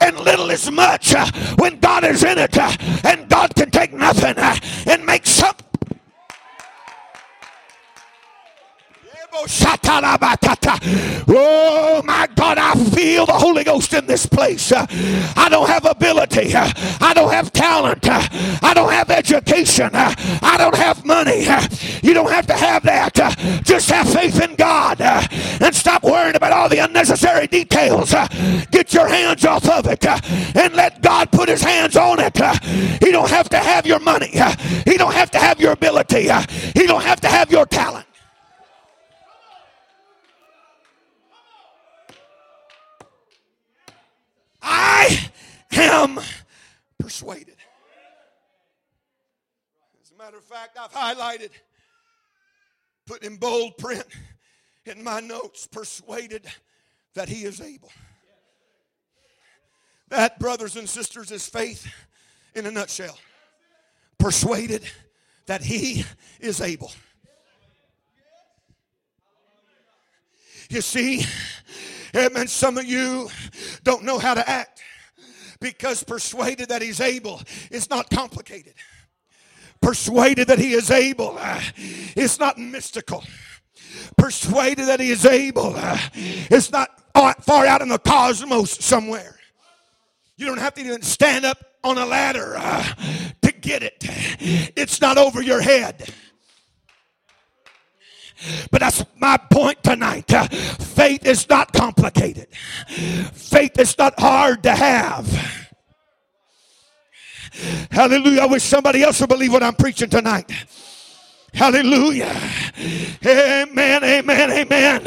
and 0.00 0.18
little 0.20 0.50
is 0.50 0.70
much 0.70 1.14
when 1.56 1.78
God 1.80 2.04
is 2.04 2.22
in 2.24 2.38
it. 2.38 2.56
and 3.04 3.28
God 3.28 3.54
can 3.54 3.70
take 3.70 3.92
nothing 3.92 4.34
and 4.86 5.04
make 5.04 5.26
something 5.26 5.66
Oh 11.30 12.02
my 12.04 12.28
God, 12.34 12.58
I 12.58 12.74
feel 12.74 13.26
the 13.26 13.32
Holy 13.32 13.64
Ghost 13.64 13.92
in 13.94 14.06
this 14.06 14.26
place. 14.26 14.72
I 14.72 15.48
don't 15.50 15.68
have 15.68 15.84
ability. 15.84 16.54
I 16.54 17.12
don't 17.14 17.32
have 17.32 17.52
talent. 17.52 18.06
I 18.08 18.72
don't 18.74 18.92
have 18.92 19.10
education. 19.10 19.90
I 19.94 20.56
don't 20.58 20.76
have 20.76 21.04
money. 21.04 21.46
You 22.02 22.14
don't 22.14 22.30
have 22.30 22.46
to 22.48 22.54
have 22.54 22.82
that. 22.84 23.14
Just 23.64 23.90
have 23.90 24.08
faith 24.12 24.40
in 24.42 24.54
God 24.56 25.00
and 25.00 25.74
stop 25.74 26.02
worrying 26.02 26.36
about 26.36 26.52
all 26.52 26.68
the 26.68 26.78
unnecessary 26.78 27.46
details. 27.46 28.12
Get 28.70 28.92
your 28.92 29.08
hands 29.08 29.44
off 29.44 29.68
of 29.68 29.86
it 29.86 30.04
and 30.56 30.74
let 30.74 31.02
God 31.02 31.30
put 31.30 31.48
his 31.48 31.62
hands 31.62 31.96
on 31.96 32.18
it. 32.20 32.36
He 33.02 33.10
don't 33.10 33.30
have 33.30 33.48
to 33.50 33.58
have 33.58 33.86
your 33.86 34.00
money. 34.00 34.32
He 34.84 34.96
don't 34.96 35.14
have 35.14 35.30
to 35.32 35.38
have 35.38 35.60
your 35.60 35.72
ability. 35.72 36.28
He 36.74 36.86
don't 36.86 37.02
have 37.02 37.20
to 37.22 37.28
have 37.28 37.50
your 37.50 37.66
talent. 37.66 38.07
Am 45.98 46.20
persuaded. 46.98 47.56
As 50.02 50.10
a 50.10 50.22
matter 50.22 50.36
of 50.36 50.44
fact, 50.44 50.78
I've 50.80 50.92
highlighted, 50.92 51.50
put 53.06 53.22
in 53.22 53.36
bold 53.36 53.78
print 53.78 54.06
in 54.84 55.02
my 55.02 55.20
notes, 55.20 55.66
persuaded 55.66 56.46
that 57.14 57.28
he 57.28 57.44
is 57.44 57.60
able. 57.60 57.90
That, 60.08 60.38
brothers 60.38 60.76
and 60.76 60.88
sisters, 60.88 61.30
is 61.30 61.46
faith 61.46 61.86
in 62.54 62.66
a 62.66 62.70
nutshell. 62.70 63.18
Persuaded 64.18 64.82
that 65.46 65.62
he 65.62 66.04
is 66.40 66.60
able. 66.60 66.90
You 70.70 70.80
see, 70.80 71.24
amen, 72.16 72.48
some 72.48 72.78
of 72.78 72.84
you 72.84 73.28
don't 73.84 74.04
know 74.04 74.18
how 74.18 74.34
to 74.34 74.48
act 74.48 74.82
because 75.60 76.02
persuaded 76.02 76.68
that 76.68 76.82
he's 76.82 77.00
able 77.00 77.40
is 77.70 77.90
not 77.90 78.10
complicated. 78.10 78.74
Persuaded 79.80 80.48
that 80.48 80.58
he 80.58 80.72
is 80.72 80.90
able 80.90 81.36
uh, 81.38 81.60
is 82.16 82.38
not 82.38 82.58
mystical. 82.58 83.24
Persuaded 84.16 84.86
that 84.86 85.00
he 85.00 85.10
is 85.10 85.24
able 85.24 85.74
uh, 85.76 85.98
is 86.50 86.72
not 86.72 86.88
far 87.44 87.66
out 87.66 87.80
in 87.80 87.88
the 87.88 87.98
cosmos 87.98 88.84
somewhere. 88.84 89.38
You 90.36 90.46
don't 90.46 90.58
have 90.58 90.74
to 90.74 90.80
even 90.80 91.02
stand 91.02 91.44
up 91.44 91.58
on 91.84 91.98
a 91.98 92.06
ladder 92.06 92.54
uh, 92.56 92.82
to 93.42 93.52
get 93.52 93.82
it. 93.82 93.96
It's 94.76 95.00
not 95.00 95.18
over 95.18 95.42
your 95.42 95.60
head. 95.60 96.12
But 98.70 98.80
that's 98.80 99.04
my 99.16 99.36
point 99.36 99.82
tonight. 99.82 100.32
Uh, 100.32 100.46
faith 100.48 101.26
is 101.26 101.48
not 101.48 101.72
complicated, 101.72 102.48
faith 103.32 103.78
is 103.78 103.96
not 103.98 104.18
hard 104.18 104.62
to 104.62 104.74
have. 104.74 105.26
Hallelujah. 107.90 108.42
I 108.42 108.46
wish 108.46 108.62
somebody 108.62 109.02
else 109.02 109.20
would 109.20 109.28
believe 109.30 109.52
what 109.52 109.62
I'm 109.62 109.74
preaching 109.74 110.08
tonight. 110.08 110.50
Hallelujah. 111.52 112.36
Amen, 113.26 114.04
amen, 114.04 114.50
amen. 114.50 115.02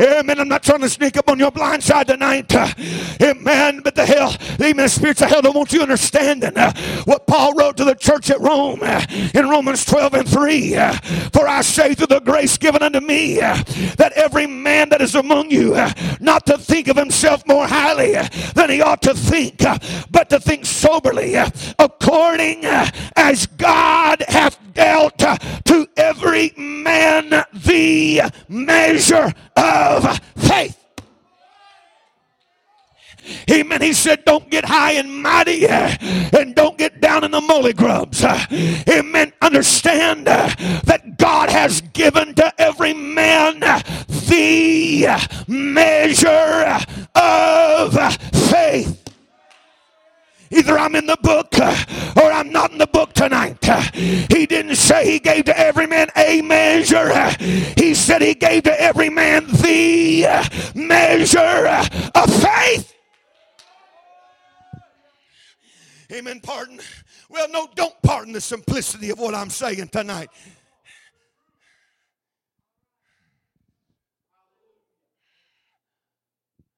Amen. 0.00 0.38
I'm 0.38 0.48
not 0.48 0.62
trying 0.62 0.80
to 0.80 0.88
sneak 0.88 1.16
up 1.16 1.28
on 1.28 1.38
your 1.38 1.50
blind 1.50 1.82
side 1.82 2.06
tonight. 2.06 2.54
Amen. 3.20 3.80
But 3.80 3.94
the 3.94 4.06
hell, 4.06 4.36
even 4.54 4.76
the 4.76 4.88
spirits 4.88 5.22
of 5.22 5.28
hell 5.28 5.42
don't 5.42 5.56
want 5.56 5.72
you 5.72 5.82
understanding 5.82 6.56
uh, 6.56 6.72
what 7.04 7.26
Paul 7.26 7.54
wrote 7.54 7.76
to 7.78 7.84
the 7.84 7.94
church 7.94 8.30
at 8.30 8.40
Rome 8.40 8.80
uh, 8.82 9.04
in 9.34 9.48
Romans 9.48 9.84
12 9.84 10.14
and 10.14 10.28
3. 10.28 10.76
Uh, 10.76 10.92
For 11.32 11.48
I 11.48 11.62
say 11.62 11.94
through 11.94 12.08
the 12.08 12.20
grace 12.20 12.56
given 12.58 12.82
unto 12.82 13.00
me 13.00 13.38
that 13.38 14.12
every 14.14 14.46
man 14.46 14.88
that 14.90 15.00
is 15.00 15.14
among 15.14 15.50
you 15.50 15.74
not 16.20 16.46
to 16.46 16.58
think 16.58 16.88
of 16.88 16.96
himself 16.96 17.46
more 17.46 17.66
highly 17.66 18.12
than 18.54 18.70
he 18.70 18.80
ought 18.80 19.02
to 19.02 19.14
think, 19.14 19.58
but 20.10 20.30
to 20.30 20.38
think 20.38 20.64
soberly 20.64 21.34
according 21.78 22.64
as 23.16 23.46
God 23.46 24.22
hath 24.28 24.58
dealt 24.78 25.18
to 25.18 25.88
every 25.96 26.52
man 26.56 27.44
the 27.52 28.22
measure 28.48 29.32
of 29.56 30.20
faith. 30.36 30.76
Amen. 33.50 33.82
He 33.82 33.92
said, 33.92 34.24
Don't 34.24 34.48
get 34.48 34.64
high 34.64 34.92
and 34.92 35.20
mighty 35.22 35.66
uh, 35.66 35.96
and 36.38 36.54
don't 36.54 36.78
get 36.78 37.00
down 37.00 37.24
in 37.24 37.32
the 37.32 37.40
molly 37.40 37.72
grubs. 37.72 38.22
Uh, 38.22 38.38
amen. 38.88 39.32
Understand 39.42 40.28
uh, 40.28 40.54
that 40.84 41.18
God 41.18 41.50
has 41.50 41.80
given 41.92 42.34
to 42.36 42.52
every 42.60 42.94
man 42.94 43.58
the 43.58 45.08
measure 45.48 46.78
of 47.14 48.12
faith. 48.50 49.07
Either 50.50 50.78
I'm 50.78 50.94
in 50.94 51.06
the 51.06 51.18
book 51.22 51.48
uh, 51.58 51.84
or 52.16 52.30
I'm 52.32 52.50
not 52.50 52.72
in 52.72 52.78
the 52.78 52.86
book 52.86 53.12
tonight. 53.12 53.68
Uh, 53.68 53.82
he 53.92 54.46
didn't 54.46 54.76
say 54.76 55.10
he 55.10 55.18
gave 55.18 55.44
to 55.46 55.58
every 55.58 55.86
man 55.86 56.08
a 56.16 56.42
measure. 56.42 57.10
Uh, 57.12 57.34
he 57.76 57.94
said 57.94 58.22
he 58.22 58.34
gave 58.34 58.64
to 58.64 58.80
every 58.80 59.10
man 59.10 59.46
the 59.46 60.26
measure 60.74 61.88
of 62.14 62.42
faith. 62.42 62.94
Amen. 66.12 66.40
Pardon. 66.40 66.80
Well, 67.28 67.48
no, 67.50 67.68
don't 67.74 67.94
pardon 68.02 68.32
the 68.32 68.40
simplicity 68.40 69.10
of 69.10 69.18
what 69.18 69.34
I'm 69.34 69.50
saying 69.50 69.88
tonight. 69.88 70.30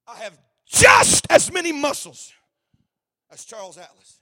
I 0.09 0.16
have 0.16 0.37
just 0.66 1.26
as 1.30 1.52
many 1.52 1.70
muscles 1.70 2.33
that's 3.31 3.45
Charles 3.45 3.79
Atlas. 3.79 4.19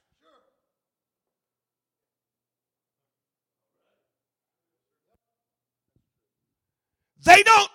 They 7.25 7.43
don't 7.43 7.69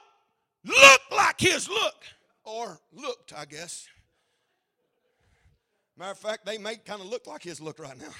look 0.64 1.00
like 1.10 1.38
his 1.38 1.68
look, 1.68 2.02
or 2.44 2.80
looked, 2.92 3.32
I 3.36 3.44
guess. 3.44 3.86
Matter 5.96 6.12
of 6.12 6.18
fact, 6.18 6.46
they 6.46 6.58
may 6.58 6.76
kind 6.76 7.00
of 7.00 7.08
look 7.08 7.26
like 7.26 7.42
his 7.42 7.60
look 7.60 7.78
right 7.78 7.98
now. 7.98 8.14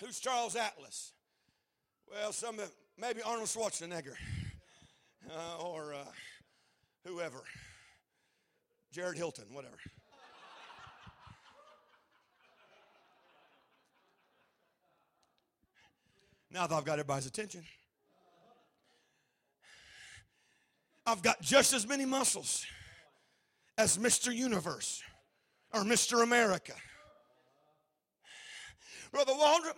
Who's 0.00 0.18
Charles 0.18 0.56
Atlas? 0.56 1.12
Well, 2.10 2.32
some 2.32 2.56
maybe 2.98 3.22
Arnold 3.22 3.46
Schwarzenegger 3.46 4.16
uh, 5.30 5.62
or 5.62 5.94
uh, 5.94 6.04
whoever. 7.06 7.42
Jared 8.92 9.16
Hilton, 9.16 9.46
whatever. 9.50 9.78
now 16.50 16.66
that 16.66 16.74
I've 16.74 16.84
got 16.84 16.98
everybody's 16.98 17.24
attention, 17.24 17.64
I've 21.06 21.22
got 21.22 21.40
just 21.40 21.72
as 21.72 21.88
many 21.88 22.04
muscles 22.04 22.66
as 23.78 23.96
Mr. 23.96 24.34
Universe 24.34 25.02
or 25.72 25.84
Mr. 25.84 26.22
America. 26.22 26.74
Brother 29.10 29.32
Waldrop, 29.32 29.76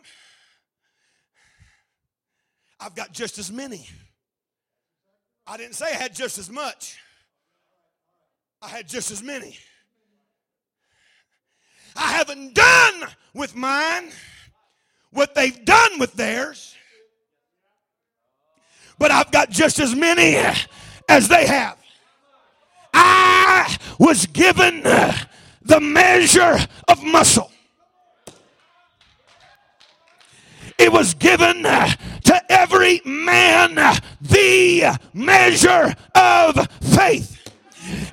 I've 2.81 2.96
got 2.96 3.12
just 3.12 3.38
as 3.38 3.53
many. 3.53 3.88
I 5.46 5.57
didn't 5.57 5.77
say 5.77 5.87
I 5.87 5.94
had 5.94 6.16
just 6.16 6.37
as 6.38 6.50
much. 6.50 6.98
I 8.64 8.68
had 8.68 8.88
just 8.88 9.11
as 9.11 9.22
many. 9.22 9.59
I 11.94 12.12
haven't 12.12 12.55
done 12.55 13.05
with 13.35 13.55
mine 13.55 14.09
what 15.11 15.35
they've 15.35 15.64
done 15.66 15.98
with 15.98 16.14
theirs, 16.14 16.74
but 18.98 19.11
I've 19.11 19.31
got 19.31 19.50
just 19.50 19.79
as 19.81 19.94
many 19.94 20.37
as 21.11 21.29
they 21.29 21.46
have. 21.46 21.77
I 22.94 23.77
was 23.98 24.24
given 24.27 24.83
the 24.83 25.81
measure 25.81 26.59
of 26.88 27.03
muscle. 27.03 27.50
It 30.79 30.90
was 30.90 31.12
given 31.12 31.64
to 31.64 32.42
every 32.48 33.03
man 33.05 33.74
the 34.22 34.98
measure 35.12 35.94
of 36.14 36.66
faith. 36.81 37.34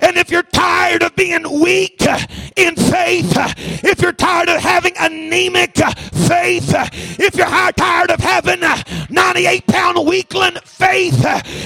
And 0.01 0.17
if 0.17 0.29
you're 0.29 0.43
tired 0.43 1.03
of 1.03 1.15
being 1.15 1.61
weak 1.61 2.01
uh, 2.01 2.19
in 2.55 2.75
faith, 2.75 3.37
uh, 3.37 3.53
if 3.57 4.01
you're 4.01 4.13
tired 4.13 4.49
of 4.49 4.61
having 4.61 4.93
anemic 4.99 5.79
uh, 5.79 5.93
faith, 6.27 6.73
if 7.19 7.35
you're 7.35 7.71
tired 7.73 8.11
of 8.11 8.19
having 8.19 8.61
98 9.09 9.67
pound 9.67 10.07
weakling 10.07 10.55
faith, 10.63 11.21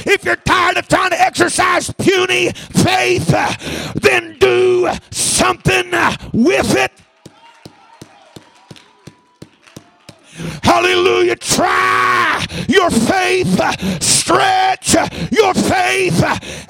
if 0.05 0.23
you're 0.23 0.35
tired 0.35 0.77
of 0.77 0.87
trying 0.87 1.11
to 1.11 1.21
exercise 1.21 1.91
puny 1.97 2.51
faith, 2.51 3.27
then 3.95 4.37
do 4.39 4.89
something 5.11 5.91
with 6.33 6.75
it. 6.75 7.04
Hallelujah. 10.63 11.36
Try 11.36 12.45
your 12.67 12.89
faith. 12.89 14.01
Stretch 14.01 14.95
your 15.31 15.53
faith. 15.53 16.23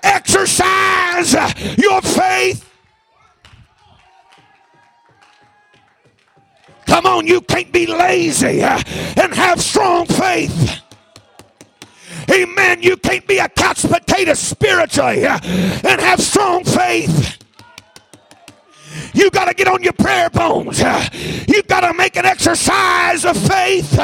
Exercise 0.03 1.33
your 1.77 2.01
faith. 2.01 2.69
Come 6.85 7.05
on, 7.07 7.27
you 7.27 7.41
can't 7.41 7.71
be 7.71 7.87
lazy 7.87 8.61
and 8.61 9.33
have 9.33 9.59
strong 9.59 10.05
faith. 10.05 10.81
Amen. 12.31 12.81
You 12.81 12.97
can't 12.97 13.25
be 13.27 13.37
a 13.37 13.49
couch 13.49 13.81
potato 13.81 14.33
spiritually 14.33 15.25
and 15.25 16.01
have 16.01 16.19
strong 16.21 16.63
faith. 16.63 17.37
You 19.13 19.29
got 19.31 19.45
to 19.45 19.53
get 19.53 19.67
on 19.67 19.83
your 19.83 19.93
prayer 19.93 20.29
bones. 20.29 20.79
You 20.79 21.63
got 21.63 21.81
to 21.81 21.93
make 21.93 22.15
an 22.15 22.25
exercise 22.25 23.25
of 23.25 23.37
faith. 23.37 23.97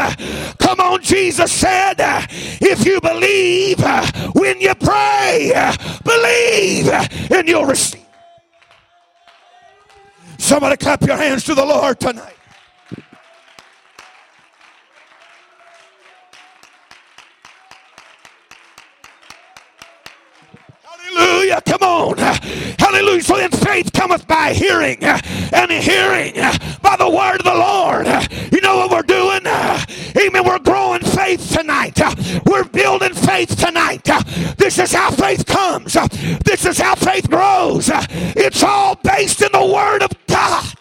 Come 0.60 0.80
on, 0.80 1.02
Jesus 1.02 1.52
said, 1.52 1.96
if 2.00 2.86
you 2.86 3.02
believe 3.02 3.80
when 4.34 4.60
you 4.62 4.74
pray, 4.76 5.52
believe 6.04 6.88
and 7.32 7.48
you'll 7.48 7.66
receive. 7.66 8.06
Somebody 10.38 10.78
clap 10.78 11.02
your 11.04 11.18
hands 11.18 11.44
to 11.46 11.56
the 11.56 11.66
Lord 11.66 12.00
tonight. 12.00 12.36
Hallelujah. 21.42 21.62
Come 21.66 21.82
on. 21.82 22.18
Hallelujah. 22.78 23.24
So 23.24 23.38
then 23.38 23.50
faith 23.50 23.92
cometh 23.94 24.28
by 24.28 24.54
hearing, 24.54 25.04
and 25.04 25.72
hearing 25.72 26.36
by 26.84 26.96
the 26.98 27.10
word 27.10 27.40
of 27.40 27.46
the 27.46 27.56
Lord. 27.56 28.06
You 28.54 28.62
know 28.62 28.78
what 28.78 28.92
we're 28.92 29.02
doing? 29.02 29.42
Amen. 29.48 30.46
We're 30.46 30.60
growing 30.60 31.02
faith 31.02 31.52
tonight. 31.52 32.00
We're 32.46 32.66
building 32.66 33.16
faith 33.16 33.58
tonight. 33.58 34.08
This 34.58 34.78
is 34.78 34.92
how 34.92 35.10
faith 35.10 35.48
comes. 35.48 35.98
This 36.46 36.68
is 36.68 36.80
how 36.80 36.94
faith 36.94 37.28
grows. 37.28 37.90
It's 37.92 38.62
all 38.62 38.96
based 39.04 39.42
in 39.42 39.52
the 39.52 39.66
word 39.66 40.04
of 40.04 40.12
God. 40.28 40.76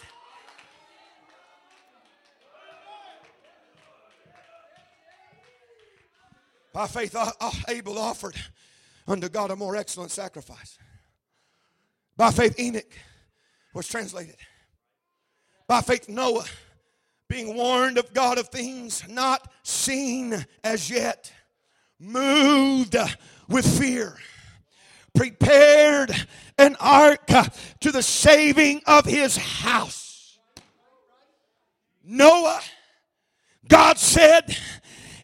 By 6.75 6.87
faith, 6.87 7.17
uh, 7.17 7.33
uh, 7.41 7.51
Abel 7.69 7.99
offered 7.99 8.37
unto 9.11 9.29
God 9.29 9.51
a 9.51 9.57
more 9.57 9.77
excellent 9.77 10.11
sacrifice. 10.11 10.79
By 12.17 12.31
faith, 12.31 12.59
Enoch 12.59 12.93
was 13.75 13.89
translated. 13.89 14.37
By 15.67 15.81
faith, 15.81 16.09
Noah, 16.09 16.45
being 17.29 17.55
warned 17.57 17.99
of 17.99 18.13
God 18.13 18.39
of 18.39 18.49
things 18.49 19.05
not 19.09 19.53
seen 19.63 20.45
as 20.65 20.91
yet, 20.91 21.33
moved 21.99 22.97
with 23.49 23.79
fear, 23.79 24.17
prepared 25.15 26.11
an 26.59 26.77
ark 26.81 27.27
to 27.81 27.93
the 27.93 28.03
saving 28.03 28.83
of 28.87 29.05
his 29.05 29.37
house. 29.37 30.39
Noah, 32.03 32.61
God 33.69 33.99
said, 33.99 34.57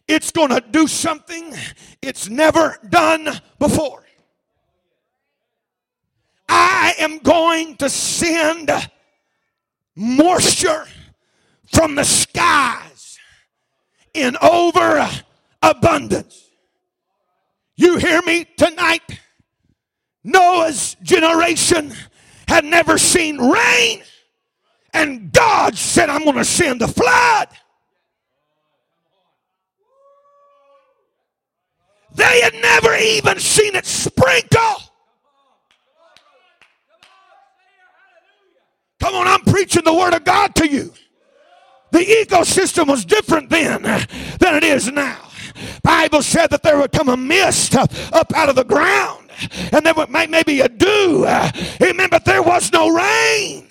it's 0.07 0.31
going 0.31 0.49
to 0.49 0.63
do 0.71 0.87
something 0.87 1.53
it's 2.01 2.29
never 2.29 2.77
done 2.89 3.27
before. 3.59 4.03
I 6.49 6.93
am 6.99 7.19
going 7.19 7.75
to 7.77 7.89
send 7.89 8.71
moisture 9.95 10.85
from 11.73 11.95
the 11.95 12.05
skies 12.05 13.19
in 14.13 14.37
over 14.41 15.09
abundance. 15.61 16.49
You 17.75 17.97
hear 17.97 18.21
me 18.21 18.45
tonight? 18.57 19.19
Noah's 20.23 20.95
generation 21.03 21.93
had 22.47 22.65
never 22.65 22.97
seen 22.97 23.37
rain, 23.37 24.01
and 24.93 25.31
God 25.31 25.77
said, 25.77 26.09
I'm 26.09 26.23
going 26.23 26.37
to 26.37 26.45
send 26.45 26.81
a 26.81 26.87
flood. 26.87 27.49
They 32.17 32.41
had 32.41 32.55
never 32.55 32.95
even 32.95 33.39
seen 33.39 33.75
it 33.75 33.85
sprinkle. 33.85 34.75
Come 38.99 39.13
on, 39.13 39.27
I'm 39.27 39.41
preaching 39.41 39.83
the 39.83 39.93
word 39.93 40.15
of 40.15 40.23
God 40.23 40.55
to 40.55 40.67
you. 40.67 40.91
The 41.91 41.99
ecosystem 41.99 42.87
was 42.87 43.05
different 43.05 43.49
then 43.51 43.83
than 43.83 44.55
it 44.55 44.63
is 44.63 44.91
now. 44.91 45.29
Bible 45.83 46.23
said 46.23 46.47
that 46.47 46.63
there 46.63 46.77
would 46.79 46.91
come 46.91 47.07
a 47.07 47.15
mist 47.15 47.75
up 47.75 47.93
out 48.33 48.49
of 48.49 48.55
the 48.55 48.65
ground, 48.65 49.29
and 49.71 49.85
there 49.85 49.93
would 49.93 50.09
maybe 50.09 50.61
a 50.61 50.67
dew. 50.67 51.25
Amen. 51.81 52.07
But 52.09 52.25
there 52.25 52.41
was 52.41 52.73
no 52.73 52.89
rain. 52.89 53.66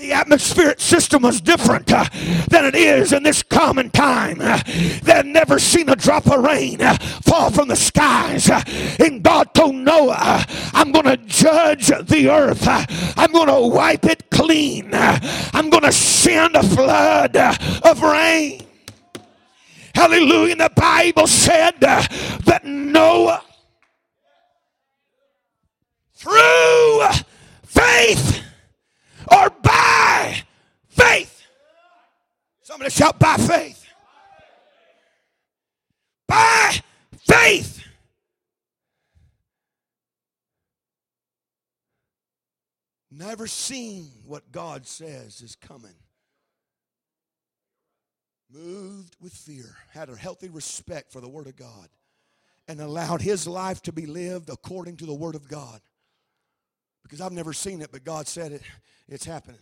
The 0.00 0.12
atmospheric 0.14 0.80
system 0.80 1.24
was 1.24 1.42
different 1.42 1.92
uh, 1.92 2.06
than 2.48 2.64
it 2.64 2.74
is 2.74 3.12
in 3.12 3.22
this 3.22 3.42
common 3.42 3.90
time. 3.90 4.38
Uh, 4.40 4.58
they 5.02 5.12
had 5.12 5.26
never 5.26 5.58
seen 5.58 5.90
a 5.90 5.94
drop 5.94 6.26
of 6.26 6.42
rain 6.42 6.80
uh, 6.80 6.96
fall 7.22 7.50
from 7.50 7.68
the 7.68 7.76
skies. 7.76 8.48
Uh, 8.48 8.62
and 8.98 9.22
God 9.22 9.52
told 9.52 9.74
Noah, 9.74 10.16
uh, 10.18 10.44
I'm 10.72 10.90
going 10.90 11.04
to 11.04 11.18
judge 11.18 11.88
the 11.88 12.30
earth. 12.30 12.66
Uh, 12.66 12.86
I'm 13.18 13.30
going 13.30 13.48
to 13.48 13.76
wipe 13.76 14.06
it 14.06 14.30
clean. 14.30 14.88
I'm 14.94 15.68
going 15.68 15.84
to 15.84 15.92
send 15.92 16.56
a 16.56 16.62
flood 16.62 17.36
of 17.36 18.02
rain. 18.02 18.62
Hallelujah. 19.94 20.52
And 20.52 20.60
the 20.62 20.72
Bible 20.74 21.26
said 21.26 21.78
that 21.80 22.62
Noah, 22.64 23.42
through 26.14 27.02
faith, 27.66 28.44
or 29.30 29.50
by 29.62 30.42
faith. 30.88 31.42
Somebody 32.62 32.90
shout, 32.90 33.18
by 33.18 33.36
faith. 33.36 33.86
By 36.26 36.80
faith. 37.18 37.84
Never 43.10 43.46
seen 43.46 44.08
what 44.24 44.50
God 44.52 44.86
says 44.86 45.42
is 45.42 45.56
coming. 45.56 45.94
Moved 48.52 49.16
with 49.20 49.32
fear, 49.32 49.76
had 49.92 50.08
a 50.08 50.16
healthy 50.16 50.48
respect 50.48 51.12
for 51.12 51.20
the 51.20 51.28
Word 51.28 51.46
of 51.46 51.56
God, 51.56 51.88
and 52.66 52.80
allowed 52.80 53.20
his 53.20 53.46
life 53.46 53.82
to 53.82 53.92
be 53.92 54.06
lived 54.06 54.48
according 54.48 54.96
to 54.98 55.06
the 55.06 55.14
Word 55.14 55.34
of 55.34 55.48
God. 55.48 55.80
Because 57.02 57.20
I've 57.20 57.32
never 57.32 57.52
seen 57.52 57.80
it, 57.82 57.90
but 57.90 58.04
God 58.04 58.28
said 58.28 58.52
it, 58.52 58.62
it's 59.08 59.24
happening. 59.24 59.58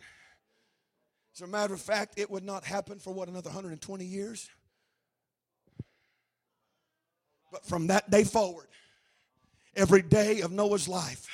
As 1.34 1.40
a 1.42 1.46
matter 1.46 1.72
of 1.72 1.80
fact, 1.80 2.14
it 2.18 2.30
would 2.30 2.44
not 2.44 2.64
happen 2.64 2.98
for 2.98 3.14
what, 3.14 3.28
another 3.28 3.48
120 3.48 4.04
years? 4.04 4.50
But 7.52 7.64
from 7.64 7.86
that 7.86 8.10
day 8.10 8.24
forward, 8.24 8.66
every 9.76 10.02
day 10.02 10.40
of 10.40 10.52
Noah's 10.52 10.88
life, 10.88 11.26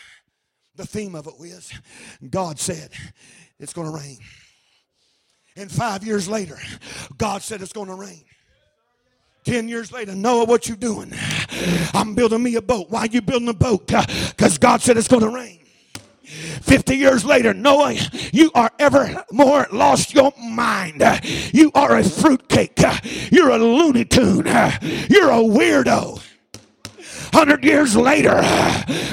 the 0.77 0.87
theme 0.87 1.15
of 1.15 1.27
it 1.27 1.35
was 1.39 1.73
God 2.31 2.59
said, 2.59 2.91
it's 3.59 3.73
going 3.73 3.91
to 3.91 3.97
rain. 3.97 4.19
And 5.57 5.71
five 5.71 6.05
years 6.05 6.29
later, 6.29 6.59
God 7.17 7.43
said 7.43 7.63
it's 7.63 7.73
going 7.73 7.89
to 7.89 7.95
rain. 7.95 8.25
Ten 9.45 9.69
years 9.69 9.93
later, 9.93 10.15
Noah, 10.15 10.47
what 10.47 10.69
you 10.69 10.75
doing? 10.75 11.13
I'm 11.93 12.15
building 12.15 12.43
me 12.43 12.57
a 12.57 12.63
boat. 12.63 12.91
Why 12.91 13.01
are 13.01 13.07
you 13.07 13.21
building 13.21 13.49
a 13.49 13.55
boat? 13.55 13.87
Because 13.87 14.59
God 14.59 14.81
said 14.81 14.97
it's 14.97 15.09
going 15.09 15.23
to 15.23 15.29
rain. 15.29 15.64
50 16.25 16.97
years 16.97 17.25
later, 17.25 17.55
Noah, 17.55 17.95
you 18.33 18.51
are 18.55 18.71
ever 18.79 19.25
more 19.31 19.67
lost 19.73 20.15
your 20.15 20.33
mind. 20.41 21.03
You 21.53 21.71
are 21.75 21.97
a 21.97 22.05
fruitcake. 22.05 22.81
You're 23.31 23.51
a 23.51 23.59
Looney 23.59 24.05
Tune. 24.05 24.47
You're 24.47 25.31
a 25.31 25.43
weirdo. 25.43 26.23
Hundred 27.35 27.65
years 27.65 27.97
later, 27.97 28.41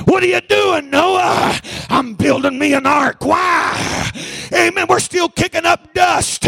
what 0.05 0.21
are 0.21 0.27
you 0.27 0.41
doing, 0.41 0.91
Noah? 0.91 1.59
I'm 1.89 2.13
building 2.13 2.59
me 2.59 2.73
an 2.75 2.85
ark. 2.85 3.25
Why? 3.25 4.11
Amen. 4.53 4.85
We're 4.87 4.99
still 4.99 5.27
kicking 5.27 5.65
up 5.65 5.91
dust. 5.95 6.45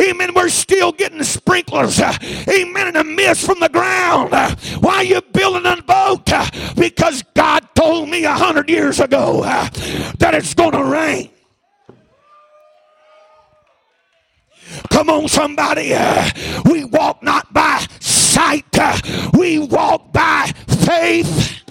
Amen. 0.00 0.32
We're 0.34 0.48
still 0.48 0.92
getting 0.92 1.22
sprinklers. 1.22 2.00
Amen. 2.00 2.86
And 2.88 2.96
a 2.96 3.04
mist 3.04 3.44
from 3.44 3.60
the 3.60 3.68
ground. 3.68 4.32
Why 4.80 4.94
are 4.94 5.04
you 5.04 5.20
building 5.20 5.70
a 5.70 5.82
boat? 5.82 6.30
Because 6.74 7.22
God 7.34 7.68
told 7.74 8.08
me 8.08 8.24
a 8.24 8.32
hundred 8.32 8.70
years 8.70 8.98
ago 8.98 9.42
that 9.42 10.32
it's 10.32 10.54
going 10.54 10.72
to 10.72 10.84
rain. 10.84 11.28
Come 14.88 15.10
on, 15.10 15.28
somebody. 15.28 15.94
We 16.64 16.84
walk 16.84 17.22
not 17.22 17.52
by 17.52 17.86
sight, 18.40 19.32
we 19.34 19.58
walk 19.58 20.12
by 20.12 20.50
faith. 20.66 21.62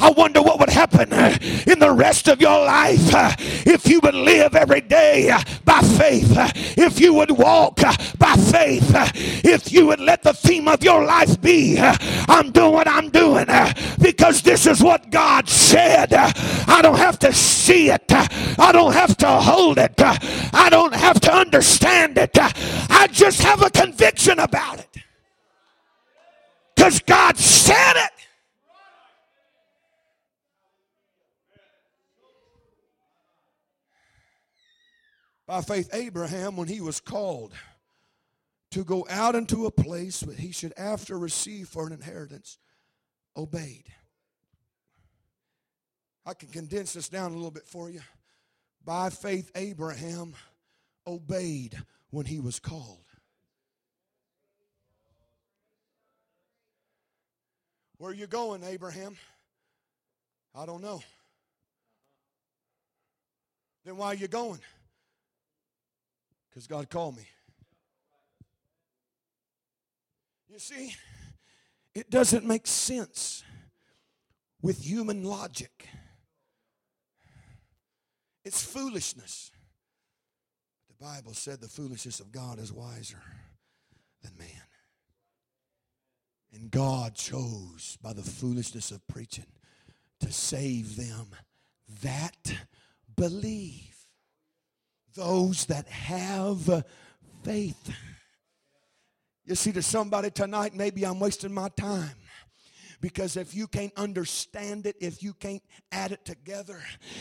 I 0.00 0.10
wonder 0.10 0.42
what 0.42 0.58
would 0.58 0.68
happen 0.68 1.10
in 1.66 1.78
the 1.78 1.90
rest 1.90 2.28
of 2.28 2.40
your 2.40 2.64
life 2.66 3.08
if 3.66 3.86
you 3.86 4.00
would 4.02 4.14
live 4.14 4.54
every 4.54 4.82
day 4.82 5.32
by 5.64 5.80
faith, 5.80 6.32
if 6.76 7.00
you 7.00 7.14
would 7.14 7.30
walk 7.30 7.80
by 8.18 8.34
faith, 8.34 8.90
if 9.44 9.72
you 9.72 9.86
would 9.86 10.00
let 10.00 10.22
the 10.22 10.34
theme 10.34 10.68
of 10.68 10.82
your 10.82 11.04
life 11.04 11.40
be 11.40 11.78
I'm 11.78 12.50
doing 12.50 12.72
what 12.72 12.88
I'm 12.88 13.08
doing 13.08 13.46
because 13.98 14.42
this 14.42 14.66
is 14.66 14.82
what 14.82 15.10
God 15.10 15.48
said. 15.48 16.12
I 16.12 16.80
don't 16.82 16.98
have 16.98 17.18
to 17.20 17.32
see 17.32 17.90
it, 17.90 18.04
I 18.10 18.70
don't 18.72 18.92
have 18.92 19.16
to 19.18 19.28
hold 19.28 19.78
it, 19.78 19.94
I 19.98 20.68
don't 20.70 20.94
have 20.94 21.20
to 21.20 21.32
understand 21.32 22.18
it. 22.18 22.36
I 22.36 23.08
just 23.10 23.40
have 23.42 23.62
a 23.62 23.70
conviction 23.70 24.40
about 24.40 24.80
it 24.80 24.93
because 26.84 27.00
God 27.00 27.38
said 27.38 27.96
it. 27.96 28.10
By 35.46 35.62
faith, 35.62 35.88
Abraham, 35.94 36.56
when 36.56 36.68
he 36.68 36.82
was 36.82 37.00
called 37.00 37.54
to 38.72 38.84
go 38.84 39.06
out 39.08 39.34
into 39.34 39.64
a 39.64 39.70
place 39.70 40.20
that 40.20 40.38
he 40.38 40.52
should 40.52 40.74
after 40.76 41.18
receive 41.18 41.68
for 41.68 41.86
an 41.86 41.94
inheritance, 41.94 42.58
obeyed. 43.34 43.86
I 46.26 46.34
can 46.34 46.48
condense 46.48 46.92
this 46.92 47.08
down 47.08 47.32
a 47.32 47.34
little 47.34 47.50
bit 47.50 47.66
for 47.66 47.88
you. 47.88 48.00
By 48.84 49.08
faith, 49.08 49.50
Abraham 49.54 50.34
obeyed 51.06 51.78
when 52.10 52.26
he 52.26 52.40
was 52.40 52.58
called. 52.58 53.03
Where 58.04 58.12
are 58.12 58.16
you 58.16 58.26
going, 58.26 58.62
Abraham? 58.64 59.16
I 60.54 60.66
don't 60.66 60.82
know. 60.82 61.02
Then 63.82 63.96
why 63.96 64.08
are 64.08 64.14
you 64.14 64.28
going? 64.28 64.60
Because 66.50 66.66
God 66.66 66.90
called 66.90 67.16
me. 67.16 67.26
You 70.50 70.58
see, 70.58 70.94
it 71.94 72.10
doesn't 72.10 72.44
make 72.44 72.66
sense 72.66 73.42
with 74.60 74.84
human 74.84 75.24
logic. 75.24 75.88
It's 78.44 78.62
foolishness. 78.62 79.50
The 80.88 81.02
Bible 81.02 81.32
said 81.32 81.62
the 81.62 81.68
foolishness 81.68 82.20
of 82.20 82.30
God 82.30 82.58
is 82.58 82.70
wiser 82.70 83.22
than 84.22 84.32
man. 84.36 84.63
And 86.54 86.70
God 86.70 87.14
chose 87.14 87.98
by 88.00 88.12
the 88.12 88.22
foolishness 88.22 88.92
of 88.92 89.06
preaching 89.08 89.46
to 90.20 90.32
save 90.32 90.96
them 90.96 91.26
that 92.02 92.54
believe. 93.16 93.96
Those 95.14 95.66
that 95.66 95.88
have 95.88 96.84
faith. 97.42 97.92
You 99.44 99.54
see, 99.56 99.72
to 99.72 99.82
somebody 99.82 100.30
tonight, 100.30 100.74
maybe 100.74 101.04
I'm 101.04 101.18
wasting 101.18 101.52
my 101.52 101.68
time. 101.70 102.14
Because 103.04 103.36
if 103.36 103.54
you 103.54 103.66
can't 103.66 103.92
understand 103.98 104.86
it, 104.86 104.96
if 104.98 105.22
you 105.22 105.34
can't 105.34 105.62
add 105.92 106.12
it 106.12 106.24
together, 106.24 106.80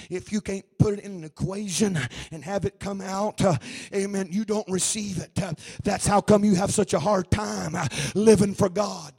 if 0.09 0.31
you 0.31 0.39
can't 0.39 0.63
put 0.79 0.93
it 0.93 1.01
in 1.01 1.11
an 1.11 1.23
equation 1.25 1.99
and 2.31 2.41
have 2.41 2.63
it 2.63 2.79
come 2.79 3.01
out, 3.01 3.43
uh, 3.43 3.57
amen, 3.93 4.29
you 4.31 4.45
don't 4.45 4.65
receive 4.69 5.17
it. 5.17 5.31
Uh, 5.43 5.51
that's 5.83 6.07
how 6.07 6.21
come 6.21 6.45
you 6.45 6.55
have 6.55 6.71
such 6.71 6.93
a 6.93 6.99
hard 6.99 7.29
time 7.29 7.75
uh, 7.75 7.85
living 8.15 8.53
for 8.53 8.69
God. 8.69 9.11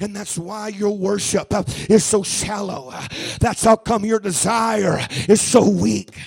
And 0.00 0.16
that's 0.16 0.36
why 0.36 0.70
your 0.70 0.90
worship 0.90 1.54
uh, 1.54 1.62
is 1.88 2.04
so 2.04 2.24
shallow. 2.24 2.92
That's 3.38 3.62
how 3.62 3.76
come 3.76 4.04
your 4.04 4.18
desire 4.18 4.98
is 5.28 5.40
so 5.40 5.70
weak. 5.70 6.18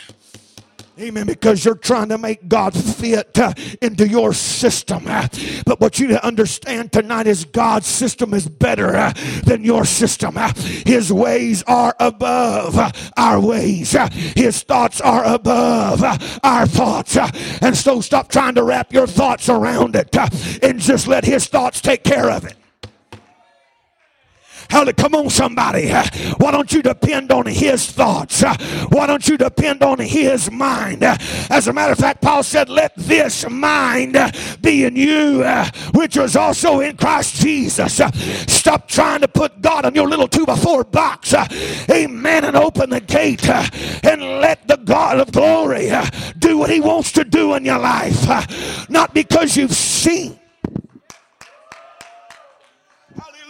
Amen. 0.99 1.25
Because 1.25 1.63
you're 1.65 1.75
trying 1.75 2.09
to 2.09 2.17
make 2.17 2.47
God 2.47 2.73
fit 2.73 3.37
uh, 3.39 3.53
into 3.81 4.07
your 4.07 4.33
system. 4.33 5.03
Uh, 5.07 5.27
but 5.65 5.79
what 5.79 5.99
you 5.99 6.07
need 6.07 6.13
to 6.15 6.25
understand 6.25 6.91
tonight 6.91 7.27
is 7.27 7.45
God's 7.45 7.87
system 7.87 8.33
is 8.33 8.47
better 8.47 8.95
uh, 8.95 9.13
than 9.45 9.63
your 9.63 9.85
system. 9.85 10.37
Uh, 10.37 10.53
his 10.85 11.11
ways 11.11 11.63
are 11.63 11.95
above 11.99 12.77
uh, 12.77 12.91
our 13.17 13.39
ways. 13.39 13.95
Uh, 13.95 14.09
his 14.35 14.63
thoughts 14.63 15.01
are 15.01 15.23
above 15.23 16.03
our 16.43 16.67
thoughts. 16.67 17.17
and 17.61 17.75
so 17.75 18.01
stop 18.01 18.29
trying 18.29 18.55
to 18.55 18.63
wrap 18.63 18.91
your 18.93 19.07
thoughts 19.07 19.49
around 19.49 19.95
it 19.95 20.15
and 20.61 20.79
just 20.79 21.07
let 21.07 21.25
His 21.25 21.47
thoughts 21.47 21.81
take 21.81 22.03
care 22.03 22.29
of 22.29 22.45
it. 22.45 22.55
Hallelujah. 24.71 24.93
Come 24.93 25.15
on, 25.15 25.29
somebody. 25.29 25.89
Why 25.89 26.51
don't 26.51 26.71
you 26.71 26.81
depend 26.81 27.29
on 27.31 27.45
his 27.45 27.91
thoughts? 27.91 28.41
Why 28.89 29.05
don't 29.05 29.27
you 29.27 29.37
depend 29.37 29.83
on 29.83 29.99
his 29.99 30.49
mind? 30.49 31.03
As 31.03 31.67
a 31.67 31.73
matter 31.73 31.91
of 31.91 31.99
fact, 31.99 32.21
Paul 32.21 32.41
said, 32.41 32.69
Let 32.69 32.93
this 32.95 33.47
mind 33.49 34.17
be 34.61 34.85
in 34.85 34.95
you, 34.95 35.43
which 35.93 36.15
was 36.15 36.37
also 36.37 36.79
in 36.79 36.95
Christ 36.95 37.41
Jesus. 37.41 37.99
Stop 38.47 38.87
trying 38.87 39.19
to 39.19 39.27
put 39.27 39.61
God 39.61 39.83
on 39.83 39.93
your 39.93 40.07
little 40.07 40.29
two 40.29 40.45
by 40.45 40.55
four 40.55 40.85
box. 40.85 41.33
Amen. 41.89 42.45
And 42.45 42.55
open 42.55 42.91
the 42.91 43.01
gate 43.01 43.47
and 43.49 44.21
let 44.21 44.67
the 44.69 44.77
God 44.77 45.19
of 45.19 45.33
glory 45.33 45.91
do 46.39 46.57
what 46.57 46.69
he 46.69 46.79
wants 46.79 47.11
to 47.13 47.25
do 47.25 47.55
in 47.55 47.65
your 47.65 47.79
life. 47.79 48.89
Not 48.89 49.13
because 49.13 49.57
you've 49.57 49.73
seen 49.73 50.39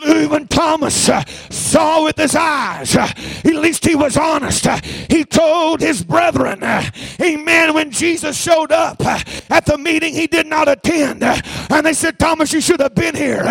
when 0.01 0.47
Thomas 0.47 1.09
uh, 1.09 1.23
saw 1.49 2.03
with 2.03 2.17
his 2.17 2.35
eyes, 2.35 2.95
uh, 2.95 3.07
at 3.07 3.55
least 3.55 3.85
he 3.85 3.95
was 3.95 4.17
honest. 4.17 4.65
Uh, 4.65 4.79
he 5.09 5.23
told 5.23 5.79
his 5.79 6.03
brethren, 6.03 6.63
uh, 6.63 6.89
Amen, 7.21 7.73
when 7.73 7.91
Jesus 7.91 8.41
showed 8.41 8.71
up 8.71 8.97
uh, 9.05 9.19
at 9.49 9.65
the 9.65 9.77
meeting 9.77 10.13
he 10.13 10.27
did 10.27 10.47
not 10.47 10.67
attend. 10.67 11.23
Uh, 11.23 11.39
and 11.69 11.85
they 11.85 11.93
said, 11.93 12.17
Thomas, 12.17 12.51
you 12.51 12.61
should 12.61 12.79
have 12.79 12.95
been 12.95 13.15
here. 13.15 13.43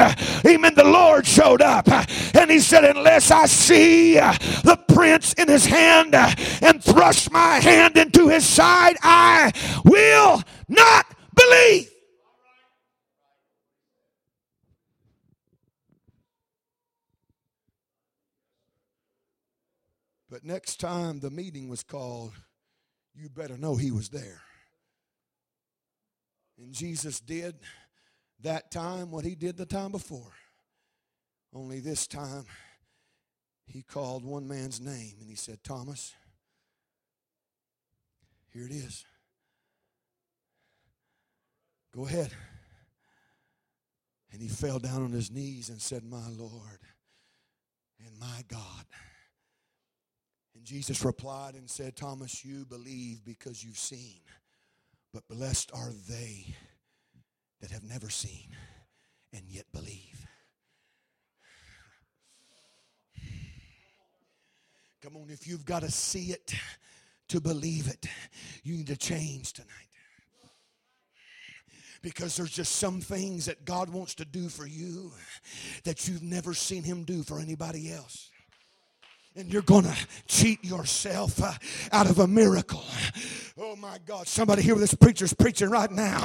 Amen. 0.46 0.74
The 0.74 0.84
Lord 0.84 1.26
showed 1.26 1.62
up. 1.62 1.88
And 2.34 2.50
he 2.50 2.58
said, 2.58 2.84
Unless 2.84 3.30
I 3.30 3.46
see 3.46 4.14
the 4.14 4.78
prints 4.92 5.32
in 5.34 5.48
his 5.48 5.66
hand 5.66 6.14
and 6.14 6.82
thrust 6.82 7.30
my 7.30 7.56
hand 7.56 7.96
into 7.96 8.28
his 8.28 8.44
side, 8.44 8.96
I 9.02 9.52
will 9.84 10.42
not 10.68 11.06
believe. 11.34 11.99
But 20.40 20.50
next 20.50 20.80
time 20.80 21.20
the 21.20 21.30
meeting 21.30 21.68
was 21.68 21.82
called, 21.82 22.32
you 23.14 23.28
better 23.28 23.58
know 23.58 23.76
he 23.76 23.90
was 23.90 24.08
there. 24.08 24.40
And 26.58 26.72
Jesus 26.72 27.20
did 27.20 27.56
that 28.40 28.70
time 28.70 29.10
what 29.10 29.24
he 29.24 29.34
did 29.34 29.58
the 29.58 29.66
time 29.66 29.92
before. 29.92 30.32
Only 31.52 31.80
this 31.80 32.06
time, 32.06 32.44
he 33.66 33.82
called 33.82 34.24
one 34.24 34.48
man's 34.48 34.80
name 34.80 35.16
and 35.20 35.28
he 35.28 35.36
said, 35.36 35.62
Thomas, 35.62 36.14
here 38.54 38.64
it 38.64 38.72
is. 38.72 39.04
Go 41.94 42.06
ahead. 42.06 42.30
And 44.32 44.40
he 44.40 44.48
fell 44.48 44.78
down 44.78 45.02
on 45.02 45.10
his 45.10 45.30
knees 45.30 45.68
and 45.68 45.82
said, 45.82 46.02
My 46.02 46.28
Lord 46.28 46.80
and 47.98 48.18
my 48.18 48.42
God. 48.48 48.86
And 50.60 50.66
Jesus 50.66 51.02
replied 51.06 51.54
and 51.54 51.70
said, 51.70 51.96
Thomas, 51.96 52.44
you 52.44 52.66
believe 52.66 53.24
because 53.24 53.64
you've 53.64 53.78
seen, 53.78 54.20
but 55.10 55.26
blessed 55.26 55.70
are 55.72 55.90
they 56.06 56.54
that 57.62 57.70
have 57.70 57.82
never 57.82 58.10
seen 58.10 58.54
and 59.32 59.42
yet 59.48 59.64
believe. 59.72 60.26
Come 65.00 65.16
on, 65.16 65.30
if 65.30 65.46
you've 65.46 65.64
got 65.64 65.80
to 65.80 65.90
see 65.90 66.24
it 66.24 66.54
to 67.28 67.40
believe 67.40 67.88
it, 67.88 68.04
you 68.62 68.76
need 68.76 68.88
to 68.88 68.98
change 68.98 69.54
tonight. 69.54 69.70
Because 72.02 72.36
there's 72.36 72.52
just 72.52 72.76
some 72.76 73.00
things 73.00 73.46
that 73.46 73.64
God 73.64 73.88
wants 73.88 74.14
to 74.16 74.26
do 74.26 74.50
for 74.50 74.66
you 74.66 75.10
that 75.84 76.06
you've 76.06 76.22
never 76.22 76.52
seen 76.52 76.82
Him 76.82 77.04
do 77.04 77.22
for 77.22 77.40
anybody 77.40 77.90
else 77.90 78.30
and 79.40 79.50
you're 79.50 79.62
going 79.62 79.84
to 79.84 79.96
cheat 80.26 80.62
yourself 80.62 81.42
uh, 81.42 81.52
out 81.92 82.08
of 82.08 82.18
a 82.18 82.26
miracle. 82.26 82.84
Oh 83.62 83.76
my 83.76 83.98
God, 84.06 84.26
somebody 84.26 84.62
here 84.62 84.74
with 84.74 84.82
this 84.82 84.94
preacher's 84.94 85.34
preaching 85.34 85.68
right 85.68 85.90
now. 85.90 86.18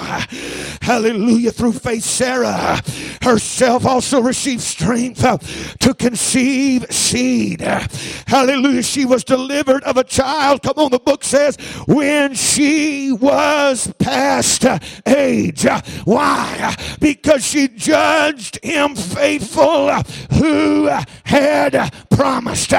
Hallelujah. 0.81 1.51
Through 1.51 1.73
faith, 1.73 2.03
Sarah 2.03 2.81
herself 3.21 3.85
also 3.85 4.21
received 4.21 4.61
strength 4.61 5.23
uh, 5.23 5.37
to 5.79 5.93
conceive 5.93 6.85
seed. 6.89 7.59
Hallelujah. 7.59 8.83
She 8.83 9.03
was 9.05 9.23
delivered 9.23 9.83
of 9.83 9.97
a 9.97 10.03
child. 10.03 10.61
Come 10.63 10.75
on, 10.77 10.91
the 10.91 10.99
book 10.99 11.23
says, 11.25 11.57
when 11.87 12.35
she 12.35 13.11
was 13.11 13.91
past 13.99 14.65
age. 15.05 15.65
Why? 16.05 16.75
Because 17.01 17.45
she 17.45 17.67
judged 17.67 18.63
him 18.63 18.95
faithful 18.95 19.91
who 20.39 20.89
had 21.25 21.93
promised. 22.09 22.73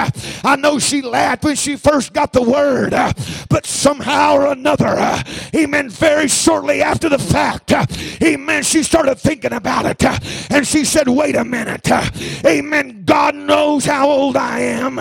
I 0.45 0.57
know 0.57 0.79
she 0.79 1.03
laughed 1.03 1.45
when 1.45 1.57
she 1.57 1.77
first 1.77 2.13
got 2.13 2.33
the 2.33 2.43
word, 2.43 2.95
uh, 2.95 3.13
but 3.49 3.67
somehow 3.67 4.35
or 4.35 4.47
another, 4.47 4.87
uh, 4.87 5.23
amen, 5.55 5.91
very 5.91 6.29
shortly 6.29 6.83
after 6.83 7.09
the 7.09 7.19
fact, 7.19 7.73
uh, 7.73 7.87
amen, 8.23 8.63
she 8.63 8.83
started 8.83 9.17
thinking 9.17 9.53
about 9.53 9.87
it 9.87 10.05
and 10.51 10.67
she 10.67 10.85
said, 10.85 11.09
Wait 11.09 11.37
a 11.37 11.45
minute, 11.45 11.89
amen, 12.45 13.03
God 13.05 13.35
knows 13.35 13.85
how 13.85 14.09
old 14.09 14.37
I 14.37 14.61
am, 14.61 14.97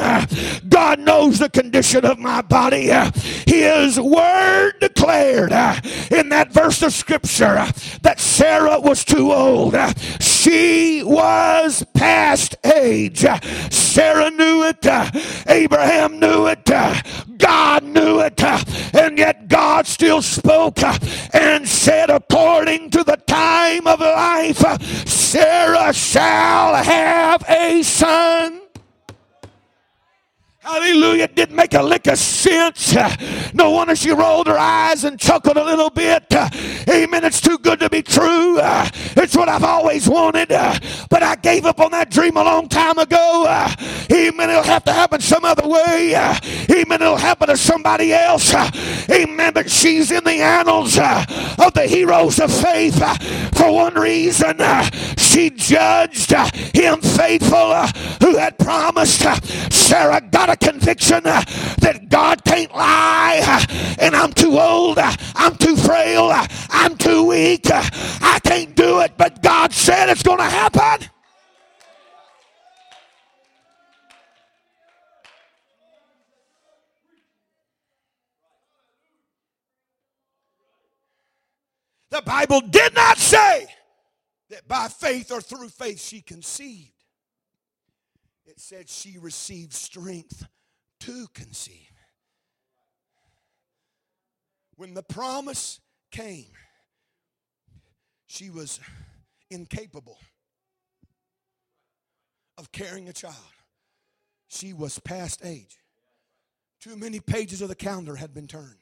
God 0.69 0.99
knows 0.99 1.39
the 1.39 1.49
condition 1.49 2.05
of 2.05 2.19
my 2.19 2.41
body. 2.41 2.91
His 3.47 3.99
word 3.99 4.73
declared 4.79 5.51
in 6.11 6.29
that 6.29 6.51
verse 6.51 6.81
of 6.81 6.93
scripture 6.93 7.65
that 8.01 8.19
Sarah 8.19 8.79
was 8.79 9.05
too 9.05 9.31
old. 9.31 9.75
She 10.19 11.03
was 11.03 11.85
past 11.93 12.55
age. 12.65 13.25
Sarah 13.71 14.31
knew 14.31 14.63
it. 14.63 14.85
Abraham 15.47 16.19
knew 16.19 16.47
it. 16.47 16.69
Uh, 16.69 17.01
God 17.37 17.83
knew 17.83 18.19
it. 18.21 18.41
Uh, 18.43 18.63
and 18.93 19.17
yet 19.17 19.47
God 19.47 19.87
still 19.87 20.21
spoke 20.21 20.81
uh, 20.83 20.97
and 21.33 21.67
said, 21.67 22.09
according 22.09 22.89
to 22.91 23.03
the 23.03 23.17
time 23.27 23.87
of 23.87 23.99
life, 23.99 24.63
Sarah 25.07 25.93
shall 25.93 26.75
have 26.75 27.43
a 27.47 27.83
son. 27.83 28.64
Hallelujah. 30.65 31.27
Didn't 31.27 31.55
make 31.55 31.75
a 31.75 31.83
lick 31.83 32.07
of 32.07 32.17
sense. 32.17 32.95
No 33.53 33.69
wonder 33.69 33.95
she 33.95 34.09
rolled 34.09 34.47
her 34.47 34.57
eyes 34.57 35.03
and 35.03 35.19
chuckled 35.19 35.57
a 35.57 35.63
little 35.63 35.91
bit. 35.91 36.23
Amen. 36.89 37.23
It's 37.23 37.39
too 37.39 37.59
good 37.59 37.79
to 37.81 37.89
be 37.89 38.01
true. 38.01 38.57
It's 38.59 39.35
what 39.35 39.47
I've 39.47 39.63
always 39.63 40.09
wanted. 40.09 40.49
But 40.49 41.21
I 41.21 41.35
gave 41.35 41.65
up 41.65 41.79
on 41.79 41.91
that 41.91 42.09
dream 42.09 42.35
a 42.35 42.43
long 42.43 42.67
time 42.67 42.97
ago. 42.97 43.45
Amen. 44.11 44.49
It'll 44.49 44.63
have 44.63 44.83
to 44.85 44.93
happen 44.93 45.21
some 45.21 45.45
other 45.45 45.67
way. 45.67 46.15
Amen. 46.15 47.01
It'll 47.01 47.15
happen 47.15 47.47
to 47.49 47.57
somebody 47.57 48.11
else. 48.11 48.51
Amen. 49.09 49.53
But 49.53 49.69
she's 49.69 50.09
in 50.09 50.23
the 50.23 50.41
annals 50.41 50.97
of 50.97 51.73
the 51.73 51.85
heroes 51.87 52.39
of 52.39 52.51
faith 52.51 52.97
for 53.55 53.71
one 53.71 53.93
reason. 53.93 54.57
She 55.17 55.51
judged 55.51 56.31
him 56.73 57.01
faithful 57.01 57.75
who 58.19 58.37
had 58.37 58.57
promised. 58.57 59.25
Sarah 59.71 60.21
got 60.21 60.49
a 60.49 60.54
conviction 60.57 61.21
uh, 61.25 61.43
that 61.79 62.07
God 62.09 62.43
can't 62.43 62.73
lie, 62.73 63.41
uh, 63.43 63.95
and 63.99 64.15
I'm 64.15 64.33
too 64.33 64.59
old, 64.59 64.97
uh, 64.97 65.15
I'm 65.35 65.55
too 65.55 65.75
frail, 65.75 66.31
I'm 66.69 66.97
too 66.97 67.23
weak, 67.27 67.67
I 67.71 68.39
can't 68.43 68.75
do 68.75 69.01
it, 69.01 69.13
but 69.17 69.41
God 69.41 69.73
said 69.73 70.09
it's 70.09 70.23
going 70.23 70.39
to 70.39 70.43
happen. 70.43 71.09
The 82.15 82.21
Bible 82.21 82.61
did 82.61 82.95
not 82.95 83.17
say 83.17 83.67
that 84.49 84.65
by 84.69 84.87
faith 84.87 85.31
or 85.31 85.41
through 85.41 85.67
faith 85.67 86.01
she 86.01 86.21
conceived 86.21 86.94
it 88.55 88.61
said 88.61 88.89
she 88.89 89.17
received 89.17 89.73
strength 89.73 90.47
to 91.01 91.27
conceive. 91.33 91.91
When 94.77 94.93
the 94.93 95.03
promise 95.03 95.79
came, 96.11 96.51
she 98.27 98.49
was 98.49 98.79
incapable 99.49 100.19
of 102.57 102.71
carrying 102.71 103.09
a 103.09 103.13
child. 103.13 103.35
She 104.47 104.73
was 104.73 104.99
past 104.99 105.41
age. 105.43 105.77
Too 106.79 106.95
many 106.95 107.19
pages 107.19 107.61
of 107.61 107.67
the 107.67 107.75
calendar 107.75 108.15
had 108.15 108.33
been 108.33 108.47
turned. 108.47 108.79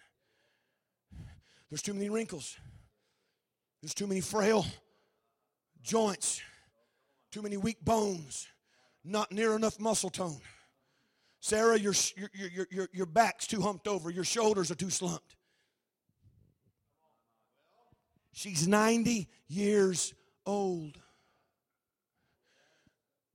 There's 1.69 1.81
too 1.81 1.93
many 1.93 2.09
wrinkles. 2.09 2.57
There's 3.81 3.93
too 3.93 4.07
many 4.07 4.21
frail 4.21 4.65
joints, 5.81 6.41
too 7.31 7.41
many 7.41 7.57
weak 7.57 7.83
bones 7.83 8.47
not 9.03 9.31
near 9.31 9.55
enough 9.55 9.79
muscle 9.79 10.09
tone. 10.09 10.39
Sarah, 11.39 11.77
your, 11.77 11.93
your, 12.15 12.29
your, 12.33 12.67
your, 12.71 12.89
your 12.93 13.05
back's 13.05 13.47
too 13.47 13.61
humped 13.61 13.87
over, 13.87 14.09
your 14.09 14.23
shoulders 14.23 14.71
are 14.71 14.75
too 14.75 14.89
slumped. 14.89 15.35
She's 18.31 18.67
90 18.67 19.27
years 19.47 20.13
old. 20.45 20.97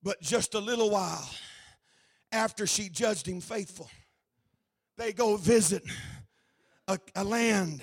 But 0.02 0.20
just 0.20 0.54
a 0.54 0.58
little 0.58 0.90
while 0.90 1.28
after 2.32 2.66
she 2.66 2.88
judged 2.88 3.26
him 3.26 3.40
faithful, 3.40 3.90
they 4.96 5.12
go 5.12 5.36
visit 5.36 5.82
a, 6.88 6.98
a 7.14 7.24
land, 7.24 7.82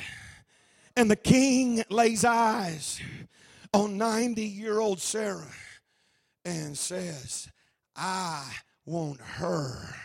and 0.98 1.10
the 1.10 1.16
king 1.16 1.84
lays 1.90 2.26
eyes 2.26 3.00
on 3.74 3.98
90 3.98 4.42
year 4.42 4.80
old 4.80 5.00
Sarah 5.00 5.54
and 6.44 6.78
says, 6.78 7.50
I 7.96 8.52
want 8.86 9.22
her 9.22 9.96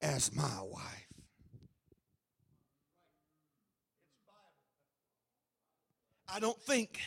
as 0.00 0.34
my 0.34 0.60
wife. 0.62 0.82
I 6.34 6.40
don't 6.40 6.60
think 6.62 6.98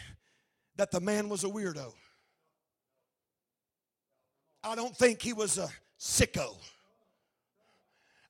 that 0.77 0.91
the 0.91 1.01
man 1.01 1.27
was 1.27 1.43
a 1.43 1.47
weirdo. 1.47 1.91
I 4.63 4.75
don't 4.75 4.95
think 4.95 5.21
he 5.21 5.33
was 5.33 5.57
a 5.57 5.67
sicko. 5.99 6.55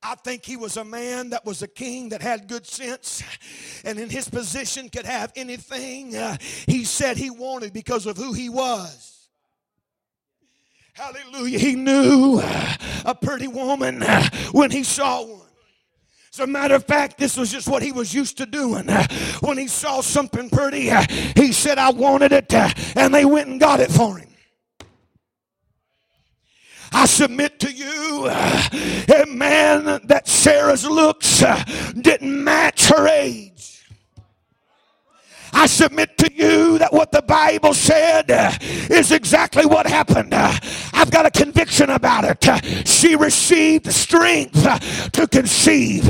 I 0.01 0.15
think 0.15 0.45
he 0.45 0.55
was 0.55 0.77
a 0.77 0.85
man 0.85 1.31
that 1.31 1.45
was 1.45 1.61
a 1.61 1.67
king 1.67 2.09
that 2.09 2.21
had 2.21 2.47
good 2.47 2.65
sense 2.65 3.23
and 3.83 3.99
in 3.99 4.09
his 4.09 4.29
position 4.29 4.89
could 4.89 5.05
have 5.05 5.33
anything 5.35 6.15
uh, 6.15 6.37
he 6.39 6.83
said 6.83 7.17
he 7.17 7.29
wanted 7.29 7.73
because 7.73 8.05
of 8.05 8.15
who 8.15 8.31
he 8.31 8.47
was. 8.47 9.16
Hallelujah. 10.97 11.59
He 11.59 11.75
knew 11.75 12.41
a 13.05 13.13
pretty 13.13 13.47
woman 13.47 14.01
when 14.51 14.71
he 14.71 14.83
saw 14.83 15.23
one. 15.23 15.41
As 16.33 16.39
a 16.39 16.47
matter 16.47 16.73
of 16.73 16.85
fact, 16.85 17.17
this 17.19 17.37
was 17.37 17.51
just 17.51 17.67
what 17.67 17.83
he 17.83 17.91
was 17.91 18.13
used 18.13 18.37
to 18.37 18.45
doing. 18.47 18.87
When 19.41 19.57
he 19.57 19.67
saw 19.67 20.01
something 20.01 20.49
pretty, 20.49 20.91
he 21.35 21.51
said, 21.51 21.77
I 21.77 21.91
wanted 21.91 22.31
it, 22.31 22.51
and 22.95 23.13
they 23.13 23.25
went 23.25 23.47
and 23.47 23.59
got 23.59 23.79
it 23.79 23.91
for 23.91 24.17
him. 24.17 24.27
I 26.91 27.05
submit 27.05 27.59
to 27.59 27.71
you, 27.71 28.27
a 28.29 29.25
man 29.27 30.01
that 30.05 30.27
Sarah's 30.27 30.85
looks 30.85 31.43
didn't 31.99 32.43
match 32.43 32.87
her 32.87 33.07
age. 33.07 33.76
I 35.53 35.65
submit 35.67 36.17
to 36.19 36.31
you 36.33 36.77
that 36.77 36.93
what 36.93 37.11
the 37.11 37.21
Bible 37.21 37.73
said 37.73 38.25
is 38.89 39.11
exactly 39.11 39.65
what 39.65 39.87
happened. 39.87 40.33
I've 40.33 41.11
got 41.11 41.25
a 41.25 41.31
conviction 41.31 41.89
about 41.89 42.25
it. 42.25 42.87
She 42.87 43.15
received 43.15 43.91
strength 43.91 44.63
to 45.11 45.27
conceive. 45.27 46.09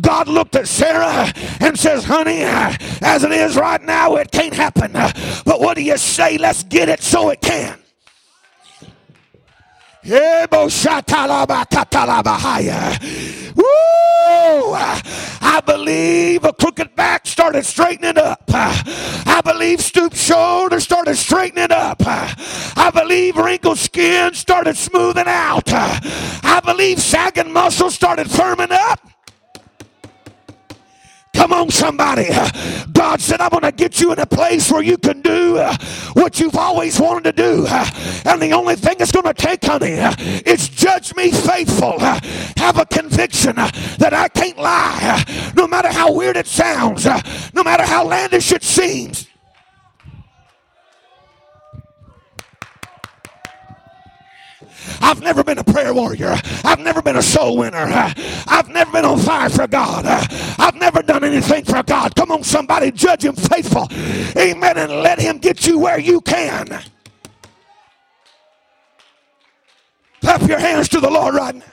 God 0.00 0.28
looked 0.28 0.56
at 0.56 0.68
Sarah 0.68 1.32
and 1.60 1.78
says, 1.78 2.04
Honey, 2.04 2.42
as 2.42 3.24
it 3.24 3.32
is 3.32 3.56
right 3.56 3.82
now, 3.82 4.16
it 4.16 4.30
can't 4.30 4.54
happen. 4.54 4.92
But 4.92 5.60
what 5.60 5.76
do 5.76 5.82
you 5.82 5.96
say? 5.96 6.38
Let's 6.38 6.62
get 6.64 6.88
it 6.88 7.02
so 7.02 7.30
it 7.30 7.40
can. 7.40 7.83
Woo! 13.54 13.64
I 14.74 15.62
believe 15.64 16.44
a 16.44 16.52
crooked 16.52 16.94
back 16.94 17.26
started 17.26 17.64
straightening 17.64 18.18
up. 18.18 18.42
I 18.48 19.40
believe 19.42 19.80
stooped 19.80 20.16
shoulders 20.16 20.84
started 20.84 21.16
straightening 21.16 21.72
up. 21.72 22.02
I 22.04 22.90
believe 22.92 23.36
wrinkled 23.36 23.78
skin 23.78 24.34
started 24.34 24.76
smoothing 24.76 25.24
out. 25.26 25.72
I 25.72 26.60
believe 26.62 27.00
sagging 27.00 27.52
muscles 27.52 27.94
started 27.94 28.26
firming 28.26 28.72
up. 28.72 29.13
Come 31.44 31.52
on, 31.52 31.70
somebody. 31.70 32.30
God 32.94 33.20
said, 33.20 33.42
I'm 33.42 33.50
going 33.50 33.64
to 33.64 33.72
get 33.72 34.00
you 34.00 34.10
in 34.14 34.18
a 34.18 34.24
place 34.24 34.72
where 34.72 34.82
you 34.82 34.96
can 34.96 35.20
do 35.20 35.56
what 36.14 36.40
you've 36.40 36.56
always 36.56 36.98
wanted 36.98 37.24
to 37.24 37.32
do. 37.32 37.66
And 38.24 38.40
the 38.40 38.52
only 38.54 38.76
thing 38.76 38.96
it's 38.98 39.12
going 39.12 39.26
to 39.26 39.34
take, 39.34 39.62
honey, 39.62 39.98
is 40.46 40.70
judge 40.70 41.14
me 41.14 41.30
faithful. 41.30 41.98
Have 41.98 42.78
a 42.78 42.86
conviction 42.86 43.56
that 43.56 44.14
I 44.14 44.28
can't 44.28 44.56
lie. 44.56 45.52
No 45.54 45.68
matter 45.68 45.88
how 45.88 46.14
weird 46.14 46.38
it 46.38 46.46
sounds, 46.46 47.04
no 47.52 47.62
matter 47.62 47.84
how 47.84 48.08
landish 48.08 48.50
it 48.50 48.62
seems. 48.62 49.28
I've 55.00 55.20
never 55.20 55.44
been 55.44 55.58
a 55.58 55.64
prayer 55.64 55.92
warrior. 55.94 56.36
I've 56.64 56.80
never 56.80 57.02
been 57.02 57.16
a 57.16 57.22
soul 57.22 57.56
winner. 57.56 57.86
I've 58.46 58.68
never 58.68 58.90
been 58.92 59.04
on 59.04 59.18
fire 59.18 59.48
for 59.50 59.66
God. 59.66 60.04
I've 60.06 60.76
never 60.76 61.02
done 61.02 61.24
anything 61.24 61.64
for 61.64 61.82
God. 61.82 62.14
Come 62.14 62.32
on, 62.32 62.42
somebody, 62.42 62.90
judge 62.90 63.24
him 63.24 63.34
faithful. 63.34 63.88
Amen. 64.36 64.78
And 64.78 64.92
let 65.02 65.20
him 65.20 65.38
get 65.38 65.66
you 65.66 65.78
where 65.78 65.98
you 65.98 66.20
can. 66.20 66.82
Clap 70.20 70.42
your 70.48 70.58
hands 70.58 70.88
to 70.88 71.00
the 71.00 71.10
Lord 71.10 71.34
right 71.34 71.54
now. 71.54 71.64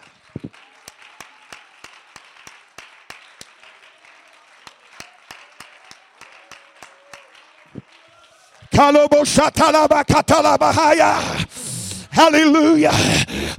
Kalobo 8.74 9.24
shatalaba 9.26 10.04
katalabahaya. 10.06 11.71
Hallelujah. 12.12 12.91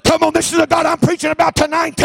Come 0.05 0.24
on, 0.24 0.34
this 0.34 0.53
is 0.53 0.59
the 0.59 0.66
God 0.66 0.84
I'm 0.84 0.98
preaching 0.98 1.30
about 1.30 1.57
tonight. 1.57 1.98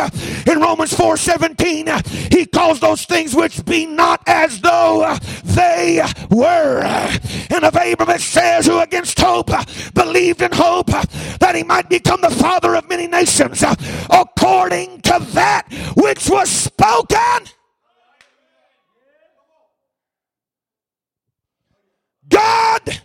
In 0.47 0.61
Romans 0.61 0.93
4 0.93 1.17
17, 1.17 1.87
he 2.31 2.45
calls 2.45 2.79
those 2.79 3.03
things 3.03 3.35
which 3.35 3.63
be 3.65 3.85
not 3.85 4.21
as 4.25 4.61
though 4.61 5.17
they 5.43 6.01
were. 6.29 6.83
And 7.49 7.65
of 7.65 7.75
Abram 7.75 8.09
it 8.11 8.21
says, 8.21 8.65
who 8.65 8.79
against 8.79 9.19
hope 9.19 9.49
believed 9.93 10.41
in 10.41 10.53
hope 10.53 10.87
that 10.87 11.53
he 11.53 11.63
might 11.63 11.89
become 11.89 12.21
the 12.21 12.31
father 12.31 12.75
of 12.75 12.87
many 12.87 13.07
nations, 13.07 13.61
according 14.09 15.01
to 15.01 15.19
that 15.33 15.63
which 15.97 16.29
was 16.29 16.49
spoken. 16.49 17.45
God 22.29 23.01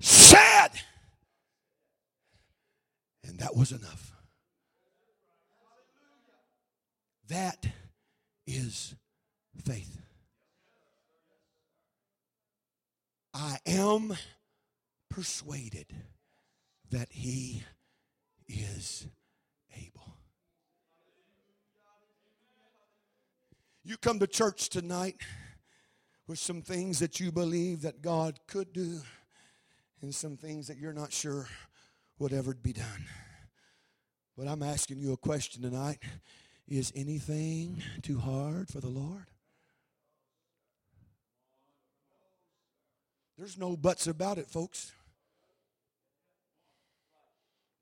said, 0.00 0.68
and 3.34 3.40
that 3.40 3.56
was 3.56 3.72
enough. 3.72 4.12
That 7.26 7.66
is 8.46 8.94
faith. 9.64 10.00
I 13.34 13.56
am 13.66 14.16
persuaded 15.10 15.92
that 16.92 17.08
he 17.10 17.64
is 18.46 19.08
able. 19.76 20.16
You 23.82 23.96
come 23.96 24.20
to 24.20 24.28
church 24.28 24.68
tonight 24.68 25.16
with 26.28 26.38
some 26.38 26.62
things 26.62 27.00
that 27.00 27.18
you 27.18 27.32
believe 27.32 27.82
that 27.82 28.00
God 28.00 28.38
could 28.46 28.72
do 28.72 29.00
and 30.02 30.14
some 30.14 30.36
things 30.36 30.68
that 30.68 30.78
you're 30.78 30.92
not 30.92 31.12
sure 31.12 31.48
ever 32.32 32.54
be 32.54 32.72
done. 32.72 33.06
But 34.36 34.48
I'm 34.48 34.62
asking 34.62 34.98
you 34.98 35.12
a 35.12 35.16
question 35.16 35.62
tonight. 35.62 35.98
Is 36.66 36.92
anything 36.96 37.82
too 38.02 38.18
hard 38.18 38.68
for 38.68 38.80
the 38.80 38.88
Lord? 38.88 39.26
There's 43.36 43.58
no 43.58 43.76
buts 43.76 44.06
about 44.06 44.38
it, 44.38 44.48
folks. 44.48 44.92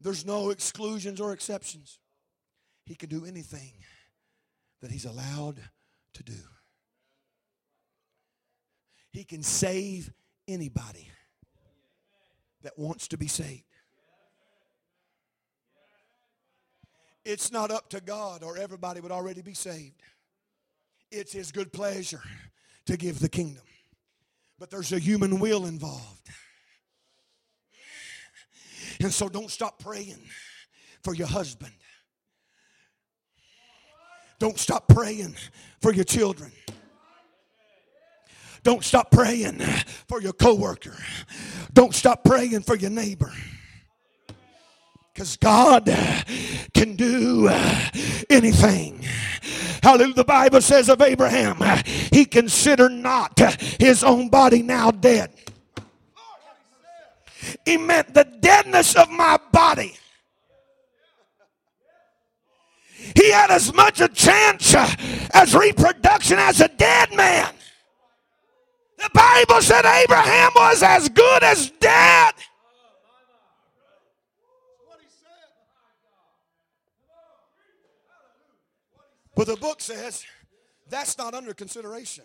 There's 0.01 0.27
no 0.27 0.51
exclusions 0.51 1.21
or 1.21 1.33
exceptions. 1.33 1.99
He 2.85 2.95
can 2.95 3.09
do 3.09 3.25
anything 3.25 3.73
that 4.81 4.91
he's 4.91 5.05
allowed 5.05 5.61
to 6.15 6.23
do. 6.23 6.33
He 9.13 9.25
can 9.25 9.43
save 9.43 10.13
anybody 10.49 11.09
that 12.63 12.79
wants 12.79 13.09
to 13.09 13.19
be 13.19 13.29
saved. 13.29 13.65
It's 17.25 17.53
not 17.53 17.71
up 17.71 17.89
to 17.91 18.01
God 18.01 18.43
or 18.43 18.59
everybody 18.59 19.01
would 19.01 19.13
already 19.13 19.43
be 19.43 19.55
saved. 19.55 20.03
It's 21.11 21.33
his 21.33 21.53
good 21.53 21.73
pleasure 21.73 22.23
to 22.87 22.97
give 22.97 23.21
the 23.21 23.29
kingdom. 23.29 23.63
But 24.59 24.71
there's 24.71 24.93
a 24.93 24.99
human 24.99 25.39
will 25.39 25.67
involved. 25.67 26.29
And 29.01 29.13
so 29.13 29.29
don't 29.29 29.51
stop 29.51 29.79
praying 29.79 30.23
for 31.03 31.15
your 31.15 31.27
husband. 31.27 31.73
Don't 34.39 34.59
stop 34.59 34.89
praying 34.89 35.37
for 35.81 35.93
your 35.93 36.05
children. 36.05 36.51
Don't 38.65 38.85
stop 38.85 39.11
praying 39.11 39.59
for 40.09 40.21
your 40.21 40.33
coworker. 40.33 40.97
Don't 41.73 41.95
stop 41.95 42.25
praying 42.25 42.63
for 42.63 42.77
your 42.77 42.91
neighbor. 42.91 43.33
Because 45.13 45.37
God 45.37 45.85
can 46.73 46.97
do 46.97 47.49
anything. 48.31 49.05
Hallelujah. 49.83 50.15
The 50.15 50.25
Bible 50.25 50.61
says 50.61 50.89
of 50.89 51.03
Abraham, 51.03 51.61
he 52.13 52.25
considered 52.25 52.93
not 52.93 53.39
his 53.79 54.03
own 54.03 54.29
body 54.29 54.63
now 54.63 54.91
dead. 54.91 55.31
He 57.67 57.77
meant 57.77 58.15
the 58.15 58.25
deadness 58.25 58.95
of 58.95 59.11
my 59.11 59.39
body. 59.53 59.97
He 63.17 63.31
had 63.33 63.51
as 63.51 63.75
much 63.75 64.01
a 64.01 64.09
chance 64.09 64.75
as 65.35 65.55
reproduction 65.55 66.39
as 66.39 66.61
a 66.61 66.69
dead 66.69 67.13
man. 67.15 67.53
The 68.97 69.11
Bible 69.13 69.61
said 69.61 69.85
Abraham 69.85 70.53
was 70.55 70.83
as 70.85 71.09
good 71.09 71.43
as 71.43 71.71
dead. 71.81 72.35
But 79.35 79.47
the 79.47 79.57
book 79.57 79.81
says 79.81 80.25
that's 80.89 81.17
not 81.17 81.35
under 81.35 81.55
consideration. 81.55 82.25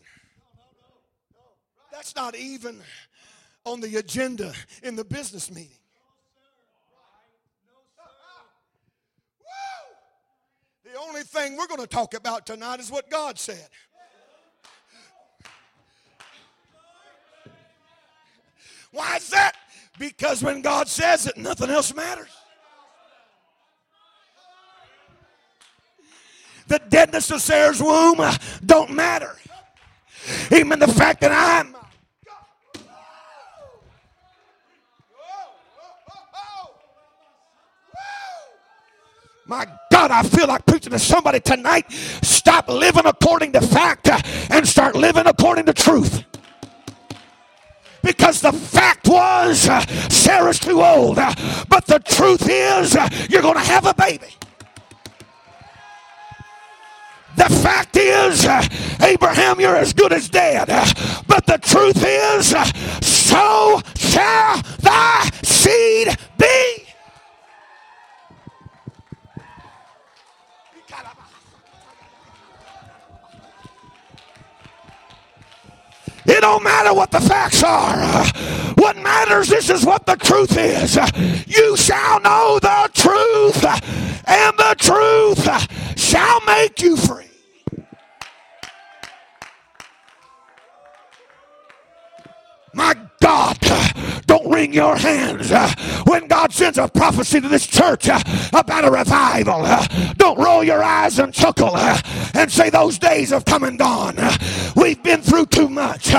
That's 1.91 2.16
not 2.16 2.36
even 2.36 2.82
on 3.66 3.82
the 3.82 3.95
agenda 3.97 4.53
in 4.84 4.95
the 4.95 5.05
business 5.05 5.49
meeting. 5.49 5.72
The 10.84 10.99
only 10.99 11.24
thing 11.24 11.58
we're 11.58 11.68
going 11.68 11.82
to 11.82 11.88
talk 11.88 12.14
about 12.14 12.45
tonight 12.45 12.80
is 12.80 12.89
what 12.89 13.10
God 13.10 13.38
said. 13.38 13.68
Why 18.91 19.18
is 19.18 19.30
that? 19.30 19.53
Because 19.99 20.41
when 20.43 20.62
God 20.62 20.88
says 20.88 21.28
it, 21.28 21.38
nothing 21.38 21.70
else 21.70 21.93
matters. 21.93 22.37
The 26.68 26.82
deadness 26.89 27.32
of 27.32 27.41
Sarah's 27.41 27.82
womb 27.82 28.22
don't 28.65 28.91
matter. 28.91 29.36
Even 30.51 30.80
the 30.80 30.88
fact 30.88 31.22
that 31.22 31.32
I'm 31.32 31.78
My 39.47 39.65
God, 39.89 40.11
I 40.11 40.24
feel 40.24 40.47
like 40.47 40.65
preaching 40.65 40.91
to 40.91 40.99
somebody 40.99 41.39
tonight. 41.39 41.89
Stop 42.22 42.68
living 42.68 43.05
according 43.05 43.53
to 43.53 43.61
fact 43.61 44.09
and 44.51 44.68
start 44.68 44.95
living 44.95 45.26
according 45.26 45.65
to 45.68 45.74
truth. 45.74 46.26
Because 48.03 48.41
the 48.41 48.51
fact 48.51 49.07
was 49.07 49.61
Sarah's 50.13 50.59
too 50.59 50.82
old, 50.82 51.15
but 51.15 51.86
the 51.86 51.99
truth 52.05 52.47
is 52.49 52.93
you're 53.30 53.41
going 53.41 53.55
to 53.55 53.61
have 53.61 53.86
a 53.86 53.93
baby. 53.93 54.28
The 57.38 57.50
fact 57.64 57.96
is, 57.96 58.46
Abraham, 59.02 59.62
you're 59.62 59.76
as 59.76 59.94
good 59.94 60.12
as 60.12 60.28
dead. 60.28 60.68
But 61.28 61.46
the 61.46 61.60
truth 61.62 62.04
is, 62.04 62.50
so 63.06 63.80
shall 63.96 64.62
thy 64.80 65.30
seed 65.44 66.18
be. 66.38 66.84
It 76.26 76.42
don't 76.42 76.64
matter 76.64 76.94
what 76.94 77.12
the 77.12 77.22
facts 77.22 77.64
are. 77.64 78.26
What 78.76 78.98
matters 78.98 79.48
this 79.48 79.70
is 79.70 79.86
what 79.86 80.06
the 80.06 80.16
truth 80.16 80.58
is. 80.58 80.96
You 81.48 81.78
shall 81.78 82.20
know 82.20 82.60
the 82.60 82.90
truth, 82.94 83.64
and 84.28 84.58
the 84.58 84.76
truth 84.78 85.98
shall 85.98 86.42
make 86.46 86.82
you 86.82 86.98
free. 86.98 87.26
God, 93.28 93.57
don't 94.25 94.49
wring 94.49 94.71
your 94.71 94.95
hands 94.95 95.51
when 96.05 96.28
God 96.28 96.53
sends 96.53 96.78
a 96.78 96.88
prophecy 96.88 97.41
to 97.41 97.49
this 97.49 97.67
church 97.67 98.07
about 98.07 98.86
a 98.86 98.89
revival. 98.89 99.67
Don't 100.15 100.39
roll 100.39 100.63
your 100.63 100.82
eyes 100.82 101.19
and 101.19 101.34
chuckle 101.34 101.75
and 101.75 102.49
say 102.49 102.69
those 102.69 102.97
days 102.97 103.32
have 103.32 103.43
come 103.43 103.65
and 103.65 103.78
gone. 103.78 104.15
We've 104.78 105.03
been 105.03 105.21
through 105.21 105.47
too 105.47 105.67
much. 105.67 106.13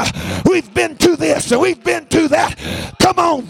We've 0.45 0.73
been 0.75 0.99
to 0.99 1.17
this 1.17 1.51
and 1.51 1.63
we've 1.63 1.83
been 1.83 2.05
to 2.09 2.29
that. 2.29 2.95
Come 3.01 3.19
on. 3.19 3.49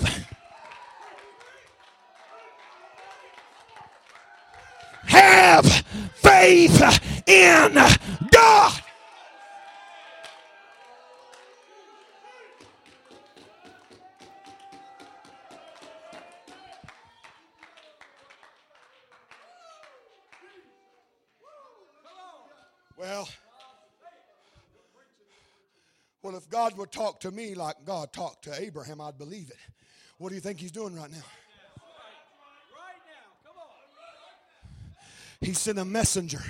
Have 5.06 5.66
faith 6.14 6.80
in 7.26 7.74
God. 8.30 8.82
Well, 22.98 23.28
well, 26.20 26.36
if 26.36 26.50
God 26.50 26.76
would 26.76 26.90
talk 26.90 27.20
to 27.20 27.30
me 27.30 27.54
like 27.54 27.76
God 27.84 28.12
talked 28.12 28.44
to 28.44 28.60
Abraham, 28.60 29.00
I'd 29.00 29.16
believe 29.16 29.50
it. 29.50 29.56
What 30.18 30.30
do 30.30 30.34
you 30.34 30.40
think 30.40 30.58
he's 30.58 30.72
doing 30.72 30.96
right 30.96 31.10
now? 31.10 31.22
He 35.40 35.52
sent 35.52 35.78
a 35.78 35.84
messenger. 35.84 36.40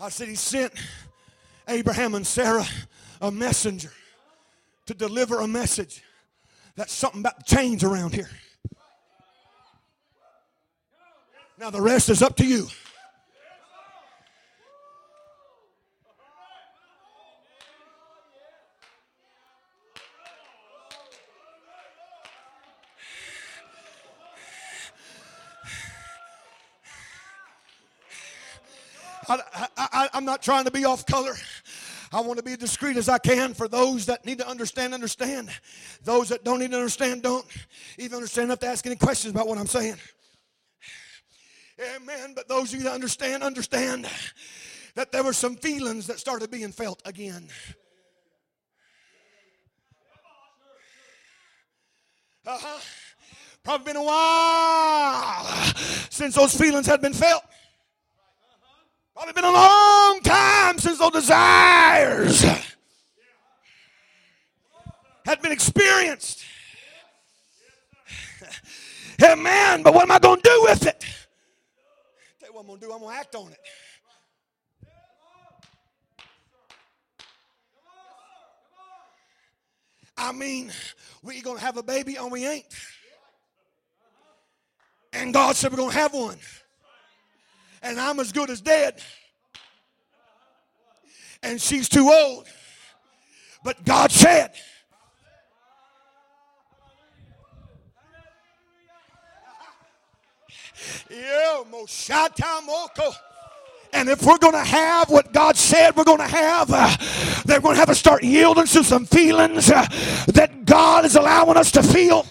I 0.00 0.08
said 0.08 0.26
he 0.26 0.34
sent 0.34 0.72
Abraham 1.68 2.16
and 2.16 2.26
Sarah 2.26 2.66
a 3.20 3.30
messenger 3.30 3.92
to 4.86 4.94
deliver 4.94 5.38
a 5.38 5.46
message. 5.46 6.02
That's 6.74 6.92
something 6.92 7.20
about 7.20 7.46
to 7.46 7.54
change 7.54 7.84
around 7.84 8.14
here. 8.14 8.28
Now 11.58 11.70
the 11.70 11.80
rest 11.80 12.08
is 12.08 12.22
up 12.22 12.36
to 12.36 12.46
you. 12.46 12.68
I, 29.26 30.08
am 30.12 30.24
not 30.24 30.42
trying 30.42 30.64
to 30.64 30.70
be 30.70 30.84
off 30.84 31.06
color. 31.06 31.34
I 32.12 32.20
want 32.20 32.38
to 32.38 32.44
be 32.44 32.56
discreet 32.56 32.96
as 32.96 33.08
I 33.08 33.18
can 33.18 33.54
for 33.54 33.68
those 33.68 34.06
that 34.06 34.24
need 34.24 34.38
to 34.38 34.48
understand, 34.48 34.94
understand. 34.94 35.50
Those 36.02 36.28
that 36.28 36.44
don't 36.44 36.60
need 36.60 36.70
to 36.72 36.76
understand, 36.76 37.22
don't. 37.22 37.46
Even 37.98 38.16
understand 38.16 38.46
enough 38.46 38.60
to 38.60 38.66
ask 38.66 38.86
any 38.86 38.96
questions 38.96 39.34
about 39.34 39.48
what 39.48 39.58
I'm 39.58 39.66
saying. 39.66 39.96
Amen. 41.80 42.32
But 42.34 42.48
those 42.48 42.72
of 42.72 42.78
you 42.78 42.84
that 42.84 42.92
understand, 42.92 43.42
understand 43.42 44.08
that 44.94 45.10
there 45.10 45.24
were 45.24 45.32
some 45.32 45.56
feelings 45.56 46.06
that 46.06 46.18
started 46.18 46.50
being 46.50 46.72
felt 46.72 47.02
again. 47.04 47.48
Uh 52.46 52.58
huh. 52.60 52.80
Probably 53.64 53.92
been 53.92 53.96
a 53.96 54.04
while 54.04 55.44
since 56.10 56.34
those 56.34 56.54
feelings 56.54 56.86
had 56.86 57.00
been 57.00 57.14
felt. 57.14 57.42
Probably 59.14 59.32
been 59.32 59.44
a 59.44 59.50
long 59.50 60.20
time 60.20 60.78
since 60.78 60.98
those 60.98 61.12
desires 61.12 62.44
had 65.24 65.40
been 65.40 65.52
experienced. 65.52 66.44
Amen. 69.24 69.82
But 69.82 69.94
what 69.94 70.02
am 70.02 70.10
I 70.10 70.18
going 70.18 70.40
to 70.40 70.48
do 70.48 70.62
with 70.64 70.86
it? 70.86 71.04
What 72.54 72.60
I'm 72.60 72.66
going 72.68 72.78
to 72.78 72.86
do. 72.86 72.92
I'm 72.92 73.00
going 73.00 73.12
to 73.12 73.18
act 73.18 73.34
on 73.34 73.50
it. 73.50 73.58
I 80.16 80.30
mean, 80.30 80.70
we 81.24 81.40
going 81.42 81.56
to 81.58 81.64
have 81.64 81.78
a 81.78 81.82
baby 81.82 82.14
and 82.14 82.30
we 82.30 82.46
ain't. 82.46 82.64
And 85.12 85.34
God 85.34 85.56
said 85.56 85.72
we're 85.72 85.78
going 85.78 85.90
to 85.90 85.96
have 85.96 86.14
one. 86.14 86.36
And 87.82 87.98
I'm 87.98 88.20
as 88.20 88.30
good 88.30 88.50
as 88.50 88.60
dead. 88.60 89.00
And 91.42 91.60
she's 91.60 91.88
too 91.88 92.08
old. 92.08 92.46
But 93.64 93.84
God 93.84 94.12
said, 94.12 94.52
and 103.94 104.08
if 104.08 104.22
we're 104.24 104.38
going 104.38 104.54
to 104.54 104.64
have 104.64 105.08
what 105.08 105.32
God 105.32 105.56
said 105.56 105.94
we're 105.96 106.04
going 106.04 106.18
to 106.18 106.26
have, 106.26 106.68
uh, 106.72 106.96
they're 107.44 107.60
going 107.60 107.74
to 107.76 107.78
have 107.78 107.88
to 107.88 107.94
start 107.94 108.24
yielding 108.24 108.66
to 108.66 108.82
some 108.82 109.06
feelings 109.06 109.70
uh, 109.70 109.86
that 110.28 110.64
God 110.64 111.04
is 111.04 111.14
allowing 111.14 111.56
us 111.56 111.70
to 111.72 111.82
feel. 111.82 112.26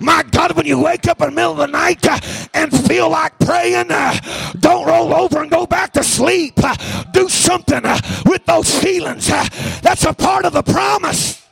My 0.00 0.22
God, 0.30 0.56
when 0.56 0.66
you 0.66 0.80
wake 0.80 1.08
up 1.08 1.20
in 1.20 1.30
the 1.30 1.34
middle 1.34 1.52
of 1.52 1.58
the 1.58 1.66
night 1.66 2.06
uh, 2.06 2.18
and 2.54 2.72
feel 2.86 3.10
like 3.10 3.38
praying, 3.38 3.90
uh, 3.90 4.14
don't 4.60 4.86
roll 4.86 5.12
over 5.14 5.40
and 5.40 5.50
go 5.50 5.66
back 5.66 5.92
to 5.94 6.04
sleep. 6.04 6.54
Uh, 6.56 6.74
do 7.12 7.28
something 7.28 7.82
with 8.24 8.44
those 8.46 8.78
feelings. 8.78 9.28
That's 9.80 10.04
a 10.04 10.12
part 10.12 10.44
of 10.44 10.52
the 10.52 10.62
promise. 10.62 11.47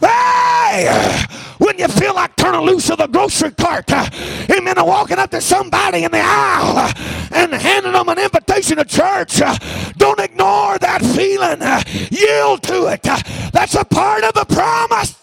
Hey! 0.00 1.24
When 1.58 1.78
you 1.78 1.88
feel 1.88 2.14
like 2.14 2.36
turning 2.36 2.60
loose 2.60 2.90
of 2.90 2.98
the 2.98 3.06
grocery 3.06 3.50
cart, 3.52 3.90
uh, 3.90 4.08
amen, 4.50 4.78
and 4.78 4.86
walking 4.86 5.18
up 5.18 5.30
to 5.30 5.40
somebody 5.40 6.04
in 6.04 6.10
the 6.10 6.20
aisle 6.22 6.76
uh, 6.76 6.92
and 7.32 7.52
handing 7.52 7.92
them 7.92 8.08
an 8.08 8.18
invitation 8.18 8.76
to 8.76 8.84
church, 8.84 9.40
uh, 9.40 9.56
don't 9.96 10.20
ignore 10.20 10.78
that 10.78 11.02
feeling. 11.02 11.60
Yield 12.10 12.62
to 12.64 12.86
it. 12.92 13.02
That's 13.52 13.74
a 13.74 13.84
part 13.84 14.24
of 14.24 14.34
the 14.34 14.44
promise. 14.44 15.16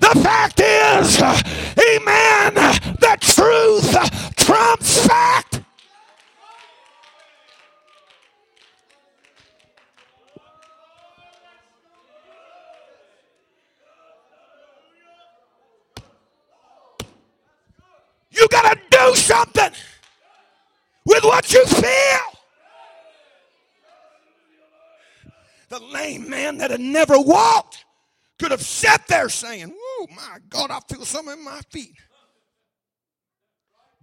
The 0.00 0.20
fact 0.20 0.60
is, 0.60 1.22
amen, 1.22 2.54
the 2.54 3.16
truth 3.20 4.36
trumps 4.36 5.06
fact. 5.06 5.63
You 18.36 18.48
got 18.48 18.72
to 18.72 18.80
do 18.90 19.14
something 19.14 19.70
with 21.04 21.24
what 21.24 21.52
you 21.52 21.64
feel. 21.66 22.34
The 25.68 25.80
lame 25.80 26.28
man 26.28 26.58
that 26.58 26.70
had 26.70 26.80
never 26.80 27.18
walked 27.18 27.84
could 28.38 28.50
have 28.50 28.62
sat 28.62 29.06
there 29.08 29.28
saying, 29.28 29.72
Oh 29.74 30.06
my 30.14 30.38
God, 30.48 30.70
I 30.70 30.80
feel 30.88 31.04
something 31.04 31.38
in 31.38 31.44
my 31.44 31.60
feet. 31.70 31.94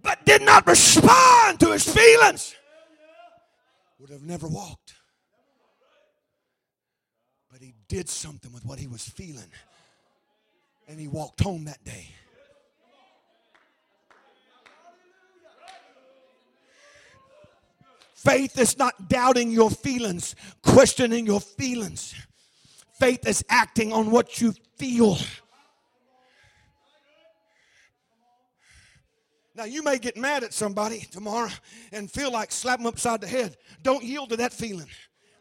But 0.02 0.24
did 0.26 0.42
not 0.42 0.66
respond 0.66 1.60
to 1.60 1.72
his 1.72 1.84
feelings. 1.88 2.54
Would 4.00 4.10
have 4.10 4.22
never 4.22 4.48
walked. 4.48 4.94
But 7.52 7.60
he 7.60 7.74
did 7.88 8.08
something 8.08 8.52
with 8.52 8.64
what 8.64 8.78
he 8.78 8.88
was 8.88 9.08
feeling. 9.08 9.50
And 10.88 10.98
he 10.98 11.06
walked 11.06 11.40
home 11.40 11.64
that 11.64 11.84
day. 11.84 12.08
Faith 18.24 18.58
is 18.58 18.78
not 18.78 19.08
doubting 19.08 19.50
your 19.50 19.70
feelings, 19.70 20.36
questioning 20.62 21.26
your 21.26 21.40
feelings. 21.40 22.14
Faith 22.98 23.26
is 23.26 23.44
acting 23.48 23.92
on 23.92 24.12
what 24.12 24.40
you 24.40 24.54
feel. 24.76 25.18
Now, 29.54 29.64
you 29.64 29.82
may 29.82 29.98
get 29.98 30.16
mad 30.16 30.44
at 30.44 30.54
somebody 30.54 31.00
tomorrow 31.00 31.50
and 31.90 32.10
feel 32.10 32.32
like 32.32 32.52
slap 32.52 32.78
them 32.78 32.86
upside 32.86 33.20
the 33.20 33.26
head. 33.26 33.56
Don't 33.82 34.04
yield 34.04 34.30
to 34.30 34.36
that 34.36 34.52
feeling. 34.52 34.88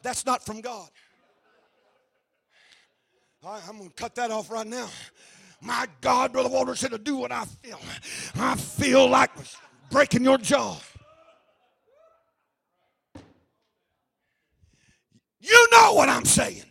That's 0.01 0.25
not 0.25 0.43
from 0.43 0.59
God. 0.61 0.89
I'm 3.43 3.77
going 3.77 3.89
to 3.89 3.95
cut 3.95 4.15
that 4.15 4.31
off 4.31 4.49
right 4.49 4.67
now. 4.67 4.89
My 5.61 5.87
God, 6.01 6.33
Brother 6.33 6.49
Walter 6.49 6.75
said 6.75 6.91
to 6.91 6.97
do 6.97 7.15
what 7.15 7.31
I 7.31 7.45
feel. 7.45 7.79
I 8.35 8.55
feel 8.55 9.07
like 9.07 9.29
breaking 9.91 10.23
your 10.23 10.39
jaw. 10.39 10.77
You 15.41 15.67
know 15.71 15.93
what 15.93 16.07
I'm 16.09 16.25
saying. 16.25 16.63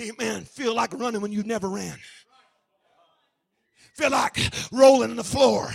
Amen. 0.00 0.44
Feel 0.44 0.74
like 0.74 0.92
running 0.94 1.20
when 1.20 1.32
you 1.32 1.42
never 1.42 1.68
ran. 1.68 1.96
Feel 3.94 4.10
like 4.10 4.38
rolling 4.72 5.10
on 5.10 5.16
the 5.16 5.24
floor. 5.24 5.70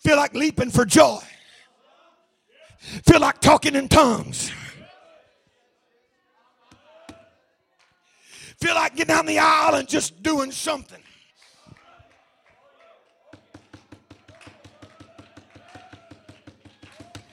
Feel 0.00 0.16
like 0.16 0.34
leaping 0.34 0.70
for 0.70 0.84
joy. 0.84 1.18
Feel 2.78 3.20
like 3.20 3.40
talking 3.40 3.74
in 3.74 3.88
tongues. 3.88 4.52
Feel 8.60 8.74
like 8.74 8.96
getting 8.96 9.14
down 9.14 9.26
the 9.26 9.38
aisle 9.38 9.76
and 9.76 9.88
just 9.88 10.22
doing 10.22 10.50
something. 10.50 11.02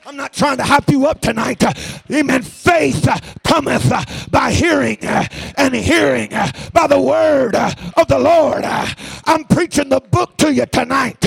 I'm 0.08 0.16
not 0.16 0.34
trying 0.34 0.58
to 0.58 0.64
hype 0.64 0.89
you 0.89 1.08
up 1.08 1.20
tonight. 1.20 1.64
Amen. 2.12 2.43
Faith 2.43 3.08
cometh 3.43 4.30
by 4.30 4.51
hearing, 4.51 4.99
and 5.01 5.74
hearing 5.74 6.30
by 6.74 6.86
the 6.88 6.99
word 6.99 7.56
of 7.56 8.08
the 8.08 8.20
Lord. 8.20 8.64
I'm 8.64 9.45
preaching 9.45 9.89
the 9.89 9.99
book 9.99 10.38
to 10.38 10.53
you 10.53 10.68
tonight. 10.68 11.26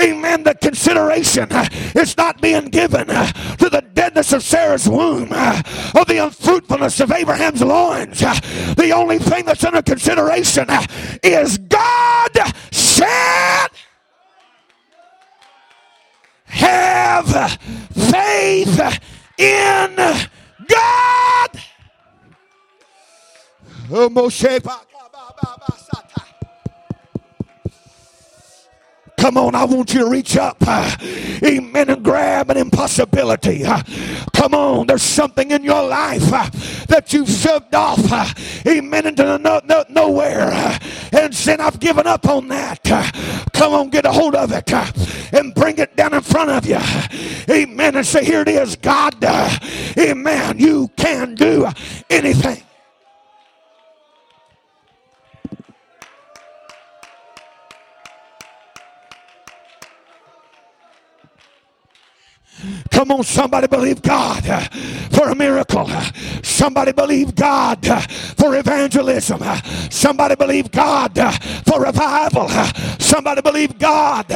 Amen. 0.00 0.42
The 0.42 0.56
consideration 0.60 1.48
is 1.94 2.16
not 2.16 2.40
being 2.40 2.66
given 2.66 3.06
to 3.06 3.68
the 3.70 3.84
deadness 3.94 4.32
of 4.32 4.42
Sarah's 4.42 4.88
womb 4.88 5.32
or 5.32 6.04
the 6.04 6.20
unfruitfulness 6.20 6.98
of 6.98 7.12
Abraham's 7.12 7.62
loins. 7.62 8.18
The 8.18 8.90
only 8.92 9.18
thing 9.18 9.44
that's 9.44 9.62
under 9.62 9.82
consideration 9.82 10.66
is 11.22 11.58
God 11.58 12.30
said 12.72 13.47
have 17.26 17.58
faith 17.92 19.00
in 19.38 19.96
God. 20.68 21.50
Oh, 23.90 24.08
Come 29.18 29.36
on, 29.36 29.54
I 29.56 29.64
want 29.64 29.92
you 29.92 30.00
to 30.00 30.08
reach 30.08 30.36
up, 30.36 30.56
uh, 30.66 30.96
amen, 31.44 31.90
and 31.90 32.04
grab 32.04 32.50
an 32.50 32.56
impossibility. 32.56 33.64
Uh, 33.64 33.82
come 34.32 34.54
on, 34.54 34.86
there's 34.86 35.02
something 35.02 35.50
in 35.50 35.64
your 35.64 35.82
life 35.86 36.32
uh, 36.32 36.48
that 36.86 37.12
you've 37.12 37.28
shoved 37.28 37.74
off, 37.74 37.98
uh, 38.12 38.26
amen, 38.66 39.06
into 39.08 39.38
no, 39.38 39.60
no, 39.64 39.84
nowhere. 39.88 40.50
Uh, 40.52 40.78
and 41.12 41.34
saying, 41.34 41.60
I've 41.60 41.80
given 41.80 42.06
up 42.06 42.28
on 42.28 42.46
that. 42.48 42.84
Come 43.52 43.74
on, 43.74 43.90
get 43.90 44.06
a 44.06 44.12
hold 44.12 44.36
of 44.36 44.52
it 44.52 44.72
and 45.32 45.52
bring 45.52 45.78
it 45.78 45.96
down 45.96 46.14
in 46.14 46.20
front 46.20 46.50
of 46.50 46.64
you. 46.64 46.78
Amen. 47.50 47.96
And 47.96 48.06
say, 48.06 48.24
Here 48.24 48.42
it 48.42 48.48
is, 48.48 48.76
God. 48.76 49.16
Amen. 49.98 50.58
You 50.58 50.88
can 50.96 51.34
do 51.34 51.66
anything. 52.08 52.62
Come 62.90 63.12
on, 63.12 63.22
somebody 63.24 63.66
believe 63.66 64.02
God 64.02 64.44
for 65.12 65.30
a 65.30 65.34
miracle. 65.34 65.88
Somebody 66.42 66.92
believe 66.92 67.34
God 67.34 67.84
for 68.36 68.56
evangelism. 68.56 69.42
Somebody 69.90 70.34
believe 70.36 70.70
God 70.70 71.12
for 71.66 71.82
revival. 71.82 72.48
Somebody 72.98 73.42
believe 73.42 73.78
God, 73.78 74.30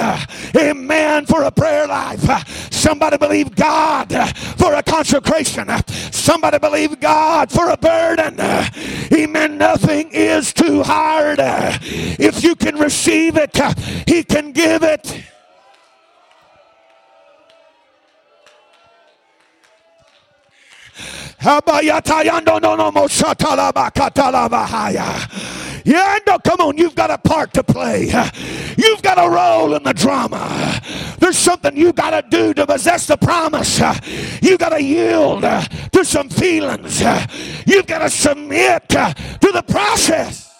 amen, 0.56 1.26
for 1.26 1.42
a 1.42 1.50
prayer 1.50 1.86
life. 1.86 2.72
Somebody 2.72 3.16
believe 3.16 3.54
God 3.54 4.12
for 4.58 4.74
a 4.74 4.82
consecration. 4.82 5.68
Somebody 6.12 6.58
believe 6.58 7.00
God 7.00 7.50
for 7.50 7.70
a 7.70 7.76
burden. 7.76 8.40
Amen. 9.12 9.58
Nothing 9.58 10.10
is 10.12 10.52
too 10.52 10.82
hard. 10.82 11.38
If 11.40 12.42
you 12.42 12.54
can 12.54 12.76
receive 12.76 13.36
it, 13.36 13.56
He 14.06 14.24
can 14.24 14.52
give 14.52 14.82
it. 14.82 15.22
Come 26.44 26.60
on, 26.60 26.78
you've 26.78 26.94
got 26.94 27.10
a 27.10 27.18
part 27.18 27.52
to 27.54 27.64
play. 27.64 28.04
You've 28.78 29.02
got 29.02 29.18
a 29.18 29.28
role 29.28 29.74
in 29.74 29.82
the 29.82 29.92
drama. 29.92 30.80
There's 31.18 31.36
something 31.36 31.76
you've 31.76 31.96
got 31.96 32.10
to 32.10 32.22
do 32.28 32.54
to 32.54 32.66
possess 32.66 33.08
the 33.08 33.16
promise. 33.16 33.80
You've 34.40 34.60
got 34.60 34.68
to 34.68 34.82
yield 34.82 35.42
to 35.42 36.04
some 36.04 36.28
feelings. 36.28 37.00
You've 37.66 37.86
got 37.86 37.98
to 37.98 38.10
submit 38.10 38.88
to 38.90 39.14
the 39.40 39.64
process. 39.66 40.51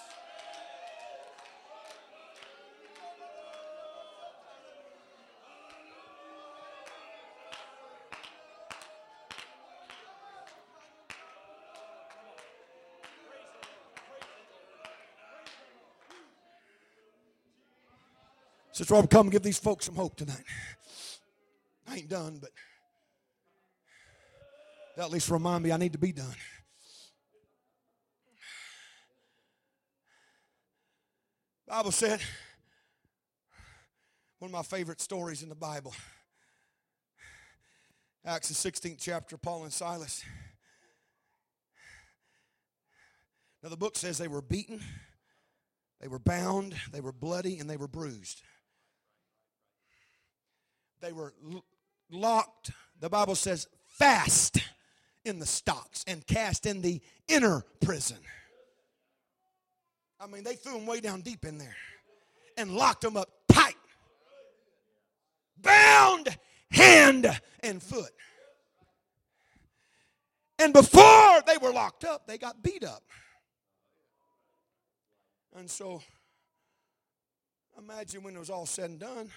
Sister 18.82 18.94
Robert, 18.94 19.10
come 19.10 19.30
give 19.30 19.44
these 19.44 19.60
folks 19.60 19.86
some 19.86 19.94
hope 19.94 20.16
tonight. 20.16 20.42
I 21.88 21.98
ain't 21.98 22.08
done, 22.08 22.38
but 22.40 22.50
that 24.96 25.04
at 25.04 25.10
least 25.12 25.30
remind 25.30 25.62
me 25.62 25.70
I 25.70 25.76
need 25.76 25.92
to 25.92 26.00
be 26.00 26.10
done. 26.10 26.34
Bible 31.68 31.92
said, 31.92 32.20
one 34.40 34.48
of 34.48 34.52
my 34.52 34.62
favorite 34.62 35.00
stories 35.00 35.44
in 35.44 35.48
the 35.48 35.54
Bible. 35.54 35.94
Acts 38.26 38.48
the 38.48 38.70
16th 38.70 38.98
chapter, 38.98 39.36
Paul 39.36 39.62
and 39.62 39.72
Silas. 39.72 40.24
Now 43.62 43.68
the 43.68 43.76
book 43.76 43.96
says 43.96 44.18
they 44.18 44.26
were 44.26 44.42
beaten, 44.42 44.80
they 46.00 46.08
were 46.08 46.18
bound, 46.18 46.74
they 46.90 47.00
were 47.00 47.12
bloody, 47.12 47.60
and 47.60 47.70
they 47.70 47.76
were 47.76 47.86
bruised. 47.86 48.42
They 51.02 51.12
were 51.12 51.34
locked, 52.10 52.70
the 53.00 53.10
Bible 53.10 53.34
says, 53.34 53.66
fast 53.88 54.58
in 55.24 55.40
the 55.40 55.46
stocks 55.46 56.04
and 56.06 56.24
cast 56.24 56.64
in 56.64 56.80
the 56.80 57.00
inner 57.26 57.64
prison. 57.84 58.18
I 60.20 60.28
mean, 60.28 60.44
they 60.44 60.54
threw 60.54 60.74
them 60.74 60.86
way 60.86 61.00
down 61.00 61.20
deep 61.20 61.44
in 61.44 61.58
there 61.58 61.74
and 62.56 62.70
locked 62.70 63.02
them 63.02 63.16
up 63.16 63.28
tight, 63.48 63.74
bound 65.60 66.28
hand 66.70 67.40
and 67.64 67.82
foot. 67.82 68.12
And 70.60 70.72
before 70.72 71.42
they 71.48 71.58
were 71.60 71.72
locked 71.72 72.04
up, 72.04 72.28
they 72.28 72.38
got 72.38 72.62
beat 72.62 72.84
up. 72.84 73.02
And 75.56 75.68
so, 75.68 76.00
imagine 77.76 78.22
when 78.22 78.36
it 78.36 78.38
was 78.38 78.50
all 78.50 78.66
said 78.66 78.90
and 78.90 79.00
done 79.00 79.30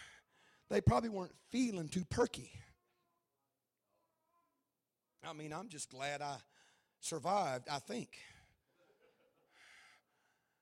they 0.70 0.82
probably 0.82 1.10
weren't 1.10 1.36
feeling 1.52 1.88
too 1.88 2.06
perky. 2.06 2.52
I 5.28 5.34
mean, 5.34 5.54
I'm 5.54 5.70
just 5.70 5.90
glad 5.90 6.22
I 6.22 6.38
survived, 7.00 7.68
I 7.72 7.80
think. 7.80 8.10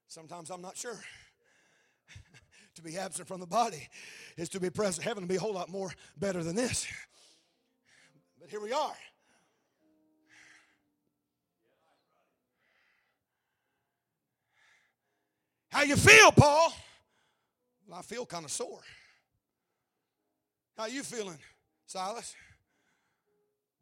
Sometimes 0.07 0.49
I'm 0.49 0.61
not 0.61 0.77
sure. 0.77 0.99
to 2.75 2.81
be 2.81 2.97
absent 2.97 3.27
from 3.27 3.39
the 3.39 3.47
body 3.47 3.87
is 4.37 4.49
to 4.49 4.59
be 4.59 4.69
present. 4.69 5.03
Heaven 5.03 5.23
will 5.23 5.27
be 5.27 5.35
a 5.35 5.39
whole 5.39 5.53
lot 5.53 5.69
more 5.69 5.91
better 6.17 6.43
than 6.43 6.55
this. 6.55 6.87
But 8.39 8.49
here 8.49 8.61
we 8.61 8.71
are. 8.71 8.95
How 15.69 15.81
you 15.81 15.95
feel, 15.95 16.31
Paul? 16.31 16.71
Well, 17.87 17.97
I 17.97 18.03
feel 18.03 18.25
kind 18.27 18.45
of 18.45 18.51
sore. 18.51 18.81
How 20.77 20.87
you 20.87 21.03
feeling, 21.03 21.37
Silas? 21.85 22.35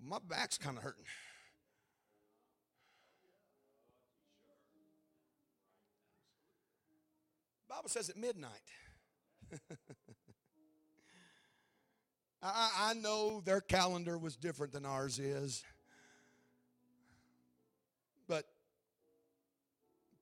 My 0.04 0.18
back's 0.28 0.58
kind 0.58 0.78
of 0.78 0.84
hurting. 0.84 1.06
Bible 7.70 7.88
says 7.88 8.10
at 8.10 8.18
midnight. 8.18 8.52
I, 12.44 12.72
I 12.80 12.94
know 12.96 13.42
their 13.46 13.62
calendar 13.62 14.18
was 14.18 14.36
different 14.36 14.74
than 14.74 14.86
ours 14.86 15.20
is. 15.20 15.64
But 18.28 18.46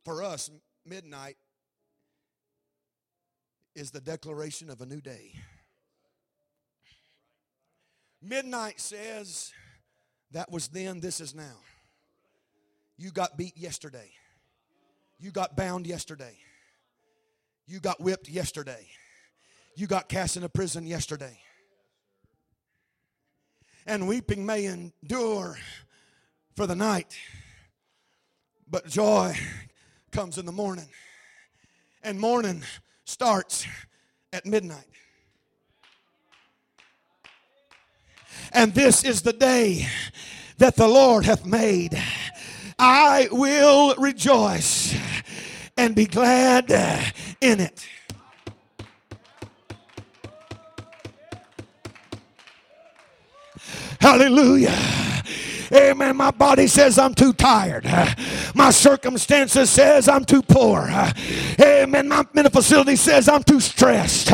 for 0.06 0.22
us, 0.22 0.52
midnight 0.86 1.38
is 3.74 3.90
the 3.90 4.02
declaration 4.02 4.70
of 4.70 4.82
a 4.82 4.86
new 4.86 5.02
day. 5.02 5.34
Midnight 8.22 8.80
says, 8.80 9.52
that 10.32 10.52
was 10.52 10.68
then, 10.68 11.00
this 11.00 11.22
is 11.22 11.34
now. 11.34 11.58
You 12.98 13.12
got 13.12 13.38
beat 13.38 13.58
yesterday. 13.58 14.12
You 15.20 15.32
got 15.32 15.56
bound 15.56 15.88
yesterday. 15.88 16.38
You 17.66 17.80
got 17.80 18.02
whipped 18.02 18.30
yesterday. 18.30 18.88
You 19.76 19.88
got 19.88 20.10
cast 20.10 20.36
into 20.36 20.50
prison 20.50 20.86
yesterday. 20.86 21.40
And 23.86 24.08
weeping 24.08 24.46
may 24.46 24.66
endure 24.66 25.58
for 26.56 26.68
the 26.68 26.76
night, 26.76 27.18
but 28.70 28.88
joy 28.88 29.36
comes 30.12 30.38
in 30.38 30.46
the 30.46 30.52
morning. 30.52 30.90
And 32.04 32.20
morning 32.20 32.64
starts 33.06 33.66
at 34.34 34.46
midnight. 34.46 34.86
And 38.52 38.74
this 38.74 39.04
is 39.04 39.22
the 39.22 39.34
day 39.34 39.88
that 40.58 40.76
the 40.76 40.88
Lord 40.88 41.26
hath 41.26 41.46
made. 41.46 42.02
I 42.78 43.28
will 43.32 43.96
rejoice 43.96 44.96
and 45.78 45.96
be 45.96 46.06
glad 46.06 46.72
in 47.42 47.60
it. 47.60 47.88
Hallelujah. 54.00 54.78
Amen. 55.72 56.18
My 56.18 56.32
body 56.32 56.68
says 56.68 56.98
I'm 56.98 57.14
too 57.14 57.34
tired. 57.34 57.86
My 58.56 58.72
circumstances 58.72 59.70
says 59.70 60.08
I'm 60.08 60.26
too 60.26 60.42
poor. 60.42 60.90
Amen. 61.80 62.10
My 62.10 62.26
mental 62.34 62.52
facility 62.52 62.98
says 62.98 63.30
I'm 63.30 63.44
too 63.44 63.62
stressed. 63.62 64.32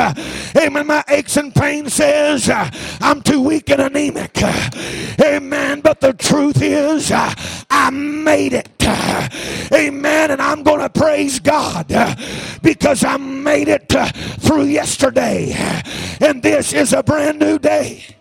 Amen. 0.58 0.88
My 0.88 1.04
aches 1.10 1.38
and 1.38 1.54
pains 1.54 1.94
says 1.94 2.50
uh, 2.50 2.70
I'm 3.02 3.22
too 3.22 3.40
weak 3.42 3.70
and 3.70 3.82
anemic. 3.82 4.36
Amen. 5.22 5.82
But 5.82 6.02
the 6.02 6.14
truth 6.14 6.62
is 6.62 7.12
uh, 7.12 7.34
I 7.70 7.92
made 7.92 8.54
it. 8.54 8.70
Amen. 9.72 10.32
And 10.32 10.42
I'm 10.42 10.64
going 10.64 10.80
to 10.80 10.90
praise 10.90 11.40
God 11.40 11.92
uh, 11.92 12.16
because 12.64 13.04
I 13.04 13.18
made 13.18 13.68
it 13.68 13.94
through 14.40 14.66
yesterday. 14.66 15.54
And 16.20 16.42
this 16.42 16.74
is 16.74 16.94
a 16.94 17.04
brand 17.04 17.40
new 17.40 17.60
day. 17.60 18.15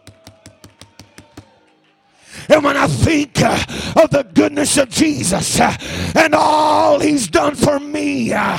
And 2.49 2.65
when 2.65 2.77
I 2.77 2.87
think 2.87 3.41
uh, 3.41 3.59
of 3.97 4.11
the 4.11 4.27
goodness 4.35 4.77
of 4.77 4.91
Jesus 4.91 5.61
uh, 5.61 5.77
and 6.15 6.35
all 6.35 7.01
he's 7.01 7.29
done 7.29 7.55
for 7.55 7.81
me, 7.81 8.33
uh, 8.33 8.59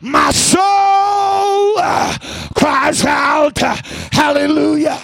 my 0.00 0.30
soul 0.30 1.78
uh, 1.78 2.16
cries 2.54 3.04
out, 3.04 3.62
uh, 3.62 3.76
Hallelujah. 4.12 5.00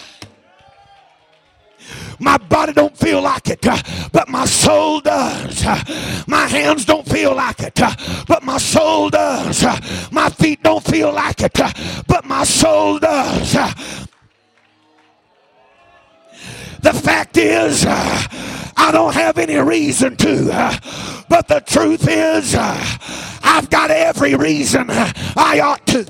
My 2.18 2.38
body 2.38 2.72
don't 2.72 2.96
feel 2.96 3.20
like 3.20 3.48
it, 3.48 3.66
uh, 3.66 3.76
but 4.12 4.28
my 4.28 4.44
soul 4.44 5.00
does. 5.00 5.64
My 6.28 6.46
hands 6.46 6.84
don't 6.84 7.06
feel 7.08 7.34
like 7.34 7.60
it, 7.60 7.74
but 8.28 8.44
my 8.44 8.58
soul 8.58 9.10
does. 9.10 9.64
My 10.12 10.28
feet 10.30 10.62
don't 10.62 10.84
feel 10.84 11.12
like 11.12 11.42
it, 11.42 11.58
but 12.06 12.24
my 12.24 12.44
soul 12.44 13.00
does. 13.00 13.56
The 16.80 16.92
fact 16.92 17.36
is, 17.36 17.84
uh, 17.86 18.22
I 18.76 18.90
don't 18.90 19.14
have 19.14 19.38
any 19.38 19.56
reason 19.56 20.16
to. 20.16 20.50
Uh, 20.52 20.76
but 21.28 21.46
the 21.46 21.60
truth 21.60 22.08
is, 22.08 22.54
uh, 22.54 22.98
I've 23.44 23.70
got 23.70 23.90
every 23.90 24.34
reason 24.34 24.86
I 24.90 25.60
ought 25.62 25.86
to. 25.86 26.06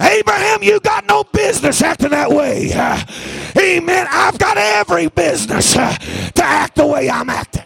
Abraham, 0.00 0.62
you 0.62 0.80
got 0.80 1.06
no 1.06 1.24
business 1.24 1.82
acting 1.82 2.10
that 2.10 2.30
way. 2.30 2.72
amen. 3.56 4.06
I've 4.10 4.38
got 4.38 4.56
every 4.56 5.08
business 5.08 5.74
to 5.74 6.42
act 6.42 6.76
the 6.76 6.86
way 6.86 7.08
I'm 7.08 7.30
acting 7.30 7.64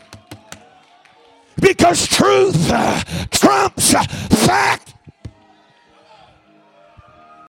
because 1.61 2.07
truth 2.07 2.71
uh, 2.71 3.03
trumps 3.31 3.95
uh, 3.95 4.03
fact. 4.05 4.92